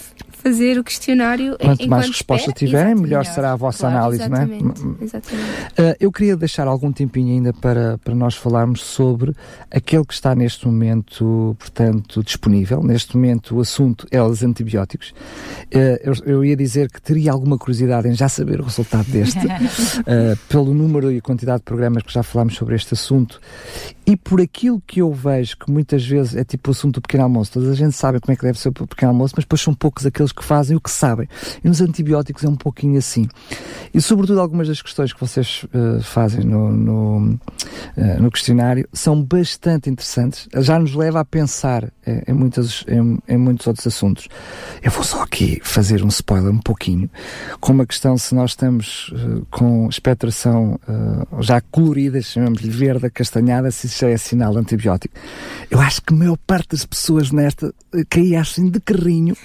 [0.48, 4.98] fazer o questionário Quanto mais respostas tiverem, melhor será a vossa claro, análise, exatamente, não
[5.00, 5.04] é?
[5.04, 5.50] Exatamente.
[5.72, 9.36] Uh, eu queria deixar algum tempinho ainda para, para nós falarmos sobre
[9.70, 12.82] aquele que está neste momento, portanto, disponível.
[12.82, 15.10] Neste momento o assunto é os antibióticos.
[15.74, 19.46] Uh, eu, eu, ia dizer que teria alguma curiosidade em já saber o resultado deste,
[19.46, 23.40] uh, pelo número e quantidade de programas que já falámos sobre este assunto
[24.08, 27.24] e por aquilo que eu vejo, que muitas vezes é tipo o assunto do pequeno
[27.24, 29.62] almoço, toda a gente sabe como é que deve ser o pequeno almoço, mas depois
[29.62, 31.28] são poucos aqueles que fazem o que sabem.
[31.62, 33.28] E nos antibióticos é um pouquinho assim.
[33.94, 37.18] E sobretudo algumas das questões que vocês uh, fazem no, no,
[37.98, 40.48] uh, no, questionário são bastante interessantes.
[40.56, 44.30] Já nos leva a pensar em, em, muitas, em, em, muitos outros assuntos.
[44.82, 47.10] Eu vou só aqui fazer um spoiler um pouquinho,
[47.60, 50.80] com uma questão se nós estamos uh, com espectração
[51.42, 55.14] já colorida, chamamos-lhe verde, acastanhada, se é sinal antibiótico.
[55.70, 57.74] Eu acho que a maior parte das pessoas nesta
[58.10, 59.36] caía assim de carrinho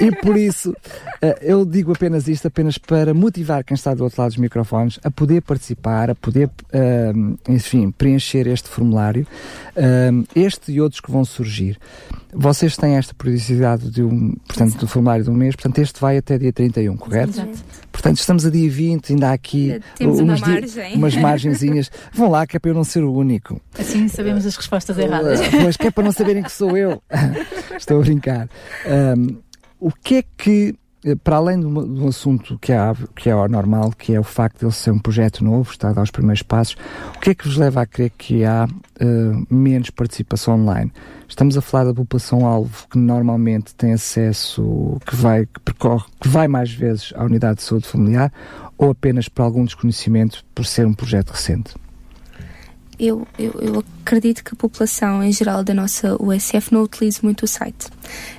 [0.00, 0.74] e por isso
[1.20, 4.98] eh, eu digo apenas isto apenas para motivar quem está do outro lado dos microfones
[5.04, 7.12] a poder participar, a poder, eh,
[7.48, 9.26] enfim, preencher este formulário,
[9.76, 11.78] eh, este e outros que vão surgir.
[12.34, 16.16] Vocês têm esta periodicidade de um, portanto, do formulário de um mês, portanto, este vai
[16.16, 17.30] até dia 31, correto?
[17.30, 17.58] Exato.
[17.92, 20.94] Portanto, estamos a dia 20, ainda há aqui Temos umas, uma margem.
[20.96, 21.90] umas margenzinhas.
[22.12, 23.60] Vão lá, que é para eu não ser o único.
[23.78, 25.40] Assim sabemos as respostas erradas.
[25.62, 27.02] Pois, que é para não saberem que sou eu.
[27.78, 28.48] Estou a brincar.
[28.86, 29.36] Um,
[29.78, 30.74] o que é que eh,
[31.24, 32.78] para além de um, assunto que é,
[33.16, 35.92] que é normal, que é o facto de ele ser um projeto novo, está a
[35.92, 36.76] dar os primeiros passos,
[37.16, 40.92] o que é que vos leva a crer que há uh, menos participação online?
[41.28, 46.46] Estamos a falar da população-alvo que normalmente tem acesso, que vai, que percorre, que vai
[46.46, 48.32] mais vezes à unidade de saúde familiar,
[48.78, 51.74] ou apenas por algum desconhecimento por ser um projeto recente?
[53.06, 57.44] Eu, eu, eu, acredito que a população em geral da nossa USF não utiliza muito
[57.44, 57.88] o site.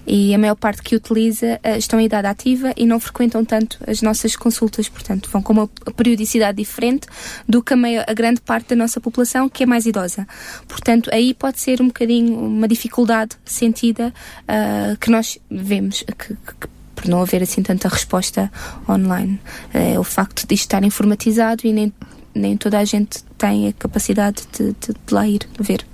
[0.08, 3.78] E a maior parte que utiliza uh, estão em idade ativa e não frequentam tanto
[3.86, 7.08] as nossas consultas, portanto, vão com uma periodicidade diferente
[7.48, 10.28] do que a, maior, a grande parte da nossa população que é mais idosa.
[10.68, 16.68] Portanto, aí pode ser um bocadinho uma dificuldade sentida uh, que nós vemos, que, que
[17.04, 18.52] por não haver assim tanta resposta
[18.88, 19.40] online.
[19.74, 21.94] É o facto de estar informatizado e nem
[22.36, 25.86] nem toda a gente tem a capacidade de, de, de lá ir ver.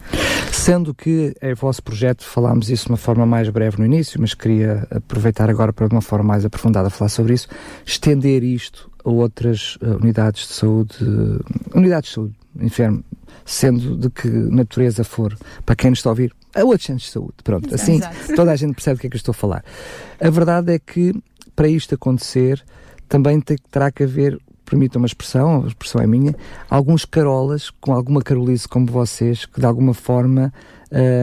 [0.52, 4.34] Sendo que é vosso projeto, falámos isso de uma forma mais breve no início, mas
[4.34, 7.47] queria aproveitar agora para de uma forma mais aprofundada falar sobre isso,
[7.86, 11.43] estender isto a outras uh, unidades de saúde, uh,
[11.78, 13.04] unidades de saúde, enfermo,
[13.45, 17.12] sendo de que natureza for, para quem nos está a ouvir, a outros centros de
[17.12, 17.34] saúde.
[17.43, 18.36] Pronto, exato, assim exato.
[18.36, 19.63] toda a gente percebe o que é que eu estou a falar.
[20.19, 21.13] A verdade é que
[21.56, 22.63] para isto acontecer
[23.08, 24.39] também terá que haver
[24.70, 26.36] permitam uma expressão, a expressão é minha,
[26.70, 30.54] alguns carolas com alguma carolice como vocês que de alguma forma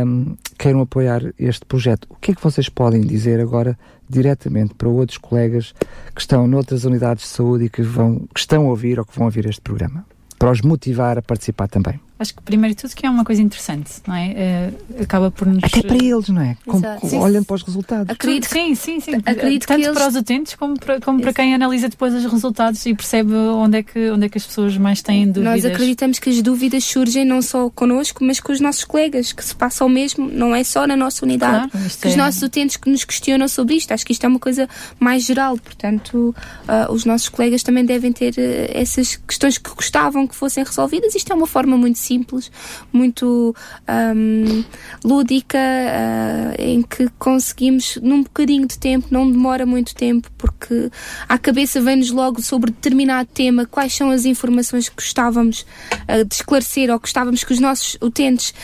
[0.07, 2.07] um, queiram apoiar este projeto.
[2.11, 3.79] O que é que vocês podem dizer agora
[4.09, 5.75] diretamente para outros colegas
[6.15, 9.17] que estão noutras unidades de saúde e que, vão, que estão a ouvir ou que
[9.17, 10.05] vão ouvir este programa?
[10.39, 12.01] para os motivar a participar também?
[12.19, 14.73] Acho que primeiro de tudo que é uma coisa interessante, não é?
[14.99, 15.63] Uh, acaba por nos...
[15.63, 16.57] Até para eles, não é?
[16.67, 18.09] Com, com, olhando para os resultados.
[18.09, 19.17] Acredito sim, sim, sim.
[19.17, 19.95] Acredito Tanto eles...
[19.95, 23.79] para os utentes como para, como para quem analisa depois os resultados e percebe onde
[23.79, 25.63] é, que, onde é que as pessoas mais têm dúvidas.
[25.63, 29.45] Nós acreditamos que as dúvidas surgem não só connosco, mas com os nossos colegas, que
[29.45, 31.71] se passa o mesmo, não é só na nossa unidade.
[31.71, 32.11] Claro, que é...
[32.11, 33.93] os nossos utentes que nos questionam sobre isto.
[33.93, 34.67] Acho que isto é uma coisa
[34.99, 40.27] mais geral, portanto, uh, os nossos colegas também devem ter uh, essas questões que gostavam
[40.27, 41.15] que fossem resolvidas.
[41.15, 42.51] Isto é uma forma muito simples,
[42.93, 43.55] muito
[43.89, 44.65] um,
[45.05, 50.91] lúdica, uh, em que conseguimos, num bocadinho de tempo, não demora muito tempo, porque
[51.29, 55.67] à cabeça vem-nos logo sobre determinado tema quais são as informações que gostávamos
[56.09, 58.55] uh, de esclarecer ou gostávamos que os nossos utentes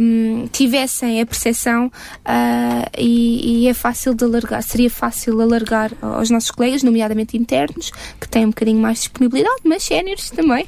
[0.00, 6.30] um, tivessem a percepção uh, e, e, é fácil de alargar, seria fácil alargar aos
[6.30, 10.66] nossos colegas, nomeadamente internos, que têm um bocadinho mais disponibilidade, mas séniores também.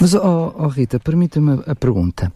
[0.00, 2.32] Mas, oh, oh Rita, permita-me a pergunta.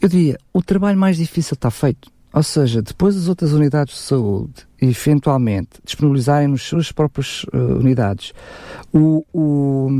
[0.00, 2.10] Eu diria, o trabalho mais difícil está feito.
[2.32, 8.32] Ou seja, depois das outras unidades de saúde, eventualmente, disponibilizarem nos suas próprias uh, unidades
[8.92, 9.90] o, o,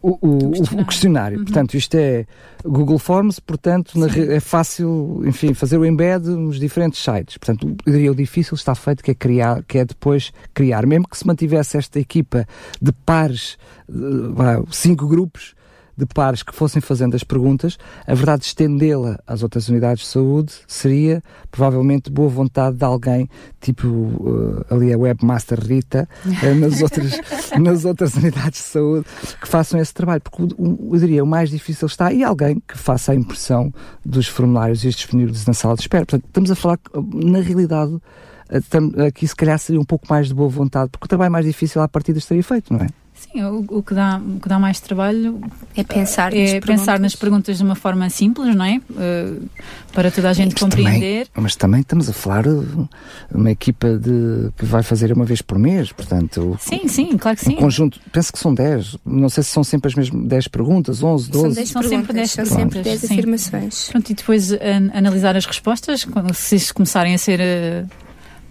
[0.00, 0.82] o, o, questionário.
[0.82, 1.38] O questionário.
[1.38, 1.44] Uhum.
[1.44, 2.26] Portanto, isto é
[2.64, 7.36] Google Forms, portanto, na, é fácil, enfim, fazer o embed nos diferentes sites.
[7.36, 10.86] Portanto, eu diria o difícil está feito, que é criar, que é depois criar.
[10.86, 12.46] Mesmo que se mantivesse esta equipa
[12.80, 15.54] de pares, uh, cinco grupos,
[16.04, 20.52] de pares que fossem fazendo as perguntas, a verdade estendê-la às outras unidades de saúde
[20.66, 23.28] seria provavelmente boa vontade de alguém,
[23.60, 27.20] tipo uh, ali a webmaster Rita, uh, nas, outras,
[27.58, 29.06] nas outras unidades de saúde,
[29.40, 33.12] que façam esse trabalho, porque eu diria o mais difícil está, e alguém que faça
[33.12, 33.72] a impressão
[34.04, 36.04] dos formulários e os disponíveis na sala de espera.
[36.04, 36.78] Portanto, estamos a falar,
[37.14, 41.08] na realidade, uh, aqui se calhar seria um pouco mais de boa vontade, porque o
[41.08, 42.88] trabalho mais difícil à partida estaria feito, não é?
[43.22, 45.40] Sim, o, o, que dá, o que dá mais trabalho
[45.76, 48.80] é pensar, é nas, pensar nas perguntas de uma forma simples, não é?
[48.90, 49.48] Uh,
[49.92, 51.28] para toda a gente mas compreender.
[51.28, 52.88] Também, mas também estamos a falar de
[53.32, 56.56] uma equipa de, que vai fazer uma vez por mês, portanto.
[56.60, 57.54] Sim, sim, claro que sim.
[57.54, 58.96] Um conjunto, penso que são 10.
[59.04, 61.42] Não sei se são sempre as mesmas 10 perguntas, 11, 12.
[61.42, 63.88] São, 10 são sempre 10 são sempre 10 afirmações.
[63.90, 64.50] Pronto, e depois
[64.92, 67.40] analisar as respostas, quando, se começarem a ser.
[67.40, 68.01] Uh,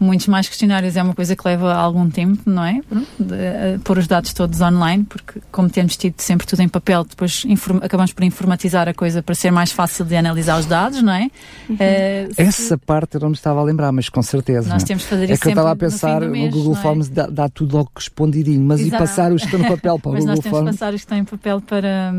[0.02, 2.82] muitos mais questionários é uma coisa que leva algum tempo, não é?
[3.20, 7.44] De, pôr os dados todos online, porque como temos tido sempre tudo em papel, depois
[7.82, 11.30] acabamos por informatizar a coisa para ser mais fácil de analisar os dados, não é?
[11.70, 11.76] Uhum.
[11.76, 12.78] Uh, Essa se...
[12.78, 14.68] parte eu não me estava a lembrar, mas com certeza.
[14.70, 16.78] Nós temos de fazer é isso que eu estava a pensar, no, mês, Google é?
[16.78, 18.96] Forms dá, dá, tudo logo respondidinho, mas Exato.
[18.96, 20.26] e passar os que estão no papel para o Google Forms?
[20.32, 20.78] Mas nós temos Forms?
[20.78, 22.14] passar os que estão em papel para,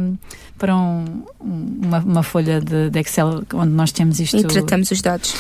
[0.59, 4.37] para um, uma, uma, folha de, de Excel onde nós temos isto.
[4.37, 5.35] E tratamos os dados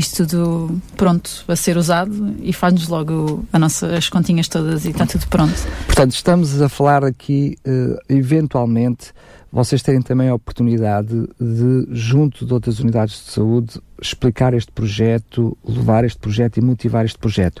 [0.00, 4.90] isto tudo pronto a ser usado e faz-nos logo a nossa, as continhas todas e
[4.90, 5.54] está tudo pronto.
[5.86, 9.12] Portanto, estamos a falar aqui, uh, eventualmente,
[9.52, 15.58] vocês terem também a oportunidade de, junto de outras unidades de saúde, explicar este projeto,
[15.66, 17.60] levar este projeto e motivar este projeto.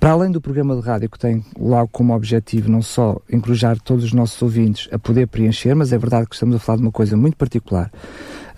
[0.00, 4.04] Para além do programa de rádio que tem lá como objetivo não só encorajar todos
[4.04, 6.92] os nossos ouvintes a poder preencher, mas é verdade que estamos a falar de uma
[6.92, 7.92] coisa muito particular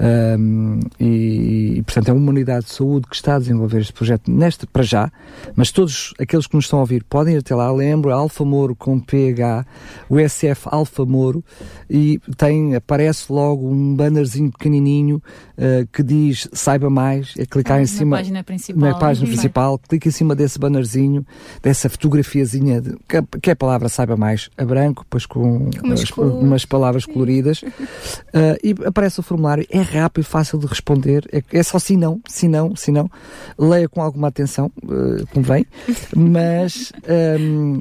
[0.01, 4.31] um, e, e, portanto, é uma unidade de saúde que está a desenvolver este projeto
[4.31, 5.11] neste para já,
[5.57, 7.71] mas todos aqueles que nos estão a ouvir podem ir até lá.
[7.73, 9.67] Lembro, Alfa Moro com PH,
[10.09, 11.43] o SF Alfa Moro,
[11.91, 15.23] e tem, aparece logo um bannerzinho pequenininho
[15.57, 19.27] uh, que diz saiba mais, é clicar ah, em cima na página principal, na página
[19.27, 21.27] principal clica em cima desse bannerzinho,
[21.63, 26.11] dessa fotografiazinha, de, que, que é a palavra saiba mais, a branco, depois com as,
[26.11, 29.67] umas palavras coloridas, uh, e aparece o formulário.
[29.71, 31.29] É rápido, fácil de responder.
[31.33, 33.11] É, é só sim, não, sim, não, sim, não.
[33.59, 35.67] Leia com alguma atenção, uh, convém.
[36.15, 37.81] Mas, um, ehm,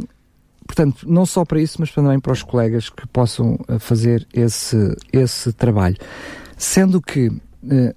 [0.65, 4.95] portanto, não só para isso, mas também para os colegas que possam eh, fazer esse,
[5.11, 5.97] esse trabalho.
[6.57, 7.93] Sendo que uh,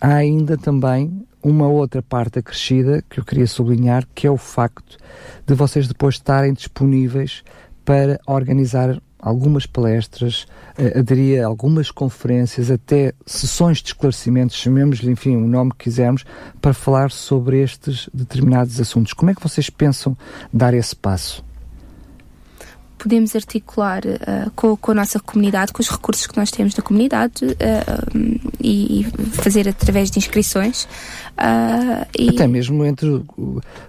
[0.00, 4.96] há ainda também uma outra parte acrescida que eu queria sublinhar, que é o facto
[5.46, 7.42] de vocês depois estarem disponíveis
[7.84, 10.46] para organizar algumas palestras,
[10.78, 16.24] uh, aderir a algumas conferências, até sessões de esclarecimentos, chamemos-lhe, enfim, o nome que quisermos,
[16.60, 19.12] para falar sobre estes determinados assuntos.
[19.12, 20.16] Como é que vocês pensam
[20.52, 21.44] dar esse passo?
[22.98, 26.82] podemos articular uh, com, com, a nossa comunidade, com os recursos que nós temos da
[26.82, 30.84] comunidade uh, e fazer através de inscrições.
[31.38, 32.30] Uh, e...
[32.30, 33.22] Até mesmo entre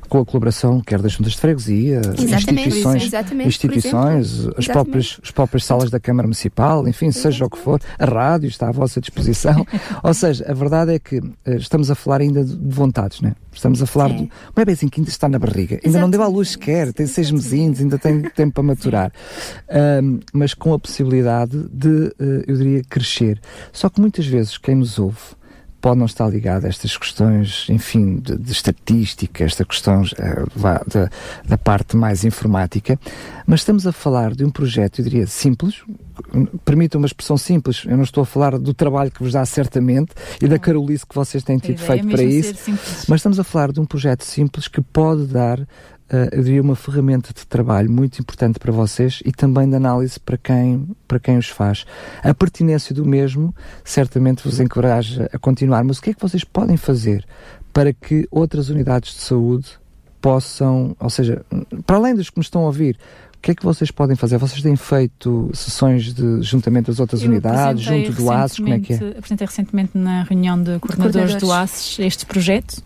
[0.07, 5.31] com a colaboração, quer das juntas de freguesia, exatamente, instituições, exatamente, instituições as, próprias, as
[5.31, 7.33] próprias salas da Câmara Municipal, enfim, exatamente.
[7.33, 9.65] seja o que for, a rádio está à vossa disposição.
[10.03, 13.35] Ou seja, a verdade é que uh, estamos a falar ainda de vontades, né?
[13.51, 14.15] Estamos a falar Sim.
[14.15, 16.93] de um bebezinho assim, que ainda está na barriga, ainda não deu à luz sequer,
[16.93, 19.11] tem seis mesinhos, ainda tem tempo para maturar.
[20.01, 23.39] Um, mas com a possibilidade de, uh, eu diria, crescer.
[23.71, 25.39] Só que muitas vezes quem nos ouve
[25.81, 31.09] pode não estar ligado a estas questões, enfim, de, de estatística, esta questão uh, da,
[31.47, 32.99] da, parte mais informática,
[33.47, 35.81] mas estamos a falar de um projeto, eu diria, simples,
[36.65, 40.11] permita uma expressão simples, eu não estou a falar do trabalho que vos dá certamente
[40.41, 42.55] e da carolice que vocês têm tido feito para isso,
[43.07, 45.65] mas estamos a falar de um projeto simples que pode dar
[46.31, 50.37] eu diria, uma ferramenta de trabalho muito importante para vocês e também de análise para
[50.37, 51.85] quem, para quem os faz.
[52.23, 56.43] A pertinência do mesmo certamente vos encoraja a continuar, mas o que é que vocês
[56.43, 57.25] podem fazer
[57.71, 59.67] para que outras unidades de saúde
[60.21, 61.45] possam, ou seja,
[61.85, 62.97] para além dos que me estão a ouvir,
[63.35, 64.37] o que é que vocês podem fazer?
[64.37, 68.79] Vocês têm feito sessões de juntamento das outras Eu unidades, junto do ASES, como é
[68.79, 68.97] que é?
[69.17, 72.83] Apresentei recentemente na reunião de coordenadores, do ASES este projeto.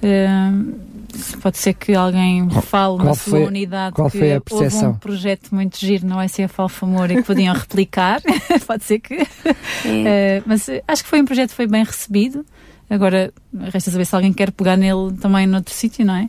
[0.00, 0.95] Uh,
[1.40, 4.80] pode ser que alguém fale qual na sua foi, unidade qual que foi a percepção?
[4.80, 8.20] houve um projeto muito giro no ICF Alfamor e que podiam replicar,
[8.66, 9.14] pode ser que.
[9.14, 10.40] É.
[10.40, 12.44] Uh, mas acho que foi um projeto que foi bem recebido.
[12.88, 13.32] Agora,
[13.72, 16.28] resta saber se alguém quer pegar nele também noutro sítio, não é?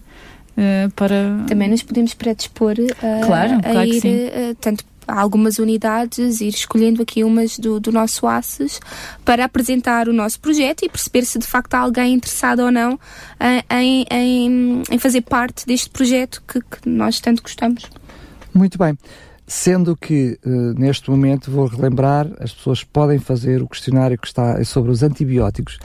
[0.57, 1.45] Uh, para...
[1.47, 7.01] Também nos podemos predispor uh, claro, a claro ir, uh, tanto algumas unidades, ir escolhendo
[7.01, 8.79] aqui umas do, do nosso ACES
[9.23, 12.99] para apresentar o nosso projeto e perceber se de facto há alguém interessado ou não
[13.39, 17.89] eh, em, em, em fazer parte deste projeto que, que nós tanto gostamos.
[18.53, 18.97] Muito bem.
[19.49, 24.61] Sendo que uh, neste momento vou relembrar, as pessoas podem fazer o questionário que está
[24.65, 25.79] sobre os antibióticos.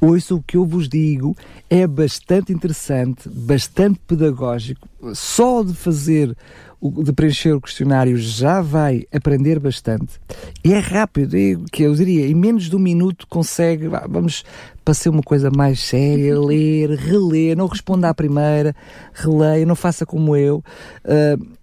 [0.00, 1.36] Ouça o que eu vos digo,
[1.68, 4.88] é bastante interessante, bastante pedagógico.
[5.14, 6.36] Só de fazer
[6.80, 10.20] de preencher o questionário já vai aprender bastante.
[10.64, 14.44] E é rápido, é, que eu diria, em menos de um minuto consegue, vamos
[14.84, 18.76] para ser uma coisa mais séria, ler, reler, não responda à primeira,
[19.12, 20.62] releia, não faça como eu.
[21.04, 21.58] Uh,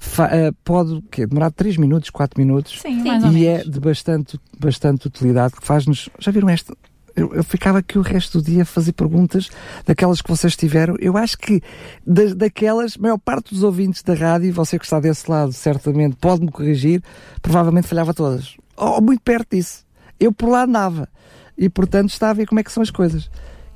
[0.00, 1.26] Uh, pode quê?
[1.26, 3.66] demorar 3 minutos, 4 minutos Sim, mais ou e menos.
[3.66, 6.08] é de bastante, bastante utilidade que faz-nos.
[6.18, 6.74] Já viram esta?
[7.16, 9.50] Eu, eu, ficava aqui o resto do dia a fazer perguntas
[9.84, 10.96] daquelas que vocês tiveram.
[10.98, 11.62] Eu acho que
[12.06, 16.16] da, daquelas, a maior parte dos ouvintes da rádio, você que está desse lado, certamente
[16.16, 17.02] pode-me corrigir,
[17.42, 18.56] provavelmente falhava todas.
[18.76, 19.84] Ou muito perto disso.
[20.18, 21.08] Eu por lá andava.
[21.56, 23.30] E portanto estava a ver como é que são as coisas.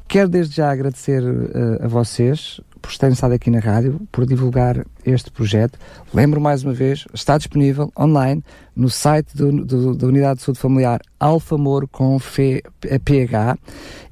[0.09, 4.85] Quero desde já agradecer uh, a vocês por terem estado aqui na rádio, por divulgar
[5.07, 5.79] este projeto.
[6.13, 8.45] Lembro mais uma vez, está disponível online
[8.77, 12.19] no site do, do, da Unidade de Saúde Familiar Alfamor com
[13.05, 13.57] PH.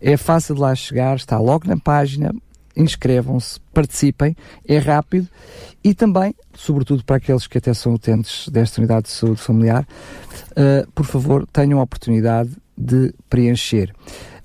[0.00, 2.34] É fácil de lá chegar, está logo na página.
[2.74, 4.34] Inscrevam-se, participem,
[4.66, 5.28] é rápido
[5.84, 9.86] e também, sobretudo para aqueles que até são utentes desta unidade de saúde familiar,
[10.52, 13.92] uh, por favor, tenham a oportunidade de preencher.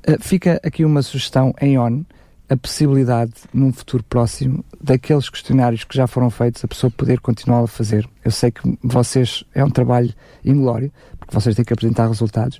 [0.05, 2.03] Uh, fica aqui uma sugestão em ON
[2.49, 7.63] a possibilidade, num futuro próximo, daqueles questionários que já foram feitos, a pessoa poder continuar
[7.63, 8.07] a fazer.
[8.23, 10.13] Eu sei que vocês é um trabalho
[10.45, 12.59] inglório, porque vocês têm que apresentar resultados,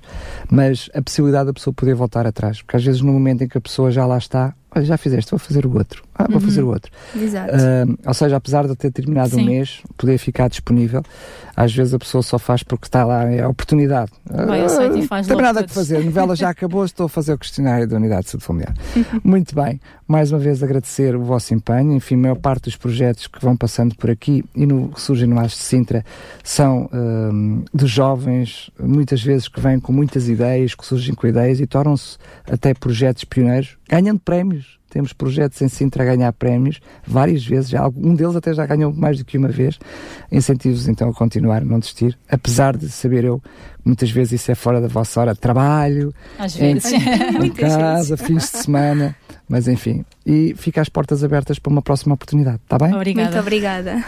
[0.50, 3.56] mas a possibilidade da pessoa poder voltar atrás, porque às vezes no momento em que
[3.56, 6.02] a pessoa já lá está, olha, já fizeste, vou fazer o outro.
[6.14, 6.40] Ah, vou uhum.
[6.40, 6.90] fazer o outro.
[7.16, 7.52] Exato.
[7.52, 9.42] Uh, ou seja, apesar de ter terminado Sim.
[9.42, 11.02] um mês, poder ficar disponível,
[11.56, 14.10] às vezes a pessoa só faz porque está lá, é a oportunidade.
[14.24, 17.32] Vai, sei, faz não tem nada a fazer, a novela já acabou, estou a fazer
[17.32, 18.74] o questionário da Unidade de Saúde Familiar.
[19.22, 23.26] Muito bem, mais uma vez agradecer o vosso empenho, enfim, a maior parte dos projetos
[23.26, 26.04] que vão passando por aqui e no, que surgem no As de Sintra
[26.42, 31.60] são um, de jovens, muitas vezes que vêm com muitas ideias, que surgem com ideias
[31.60, 32.18] e tornam-se
[32.50, 34.57] até projetos pioneiros, ganhando prémios
[34.90, 38.92] temos projetos em Sintra a ganhar prémios várias vezes, já, um deles até já ganhou
[38.92, 39.78] mais do que uma vez.
[40.32, 43.42] Incentivos então a continuar, a não desistir, apesar de saber eu
[43.84, 46.92] muitas vezes isso é fora da vossa hora de trabalho, Às vezes.
[46.92, 46.98] em,
[47.46, 48.26] em casa, vezes.
[48.26, 49.16] fins de semana,
[49.48, 50.04] mas enfim.
[50.24, 52.94] E fica as portas abertas para uma próxima oportunidade, está bem?
[52.94, 53.30] Obrigada.
[53.30, 54.04] Muito obrigada.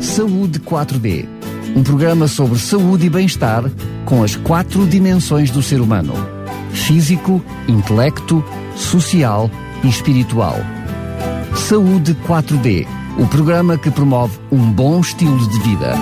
[0.00, 1.40] Saúde 4D
[1.76, 3.62] um programa sobre saúde e bem-estar
[4.04, 6.39] com as quatro dimensões do ser humano
[6.72, 8.44] físico, intelecto,
[8.76, 9.50] social
[9.82, 10.56] e espiritual.
[11.54, 12.86] Saúde 4D,
[13.18, 15.94] o programa que promove um bom estilo de vida.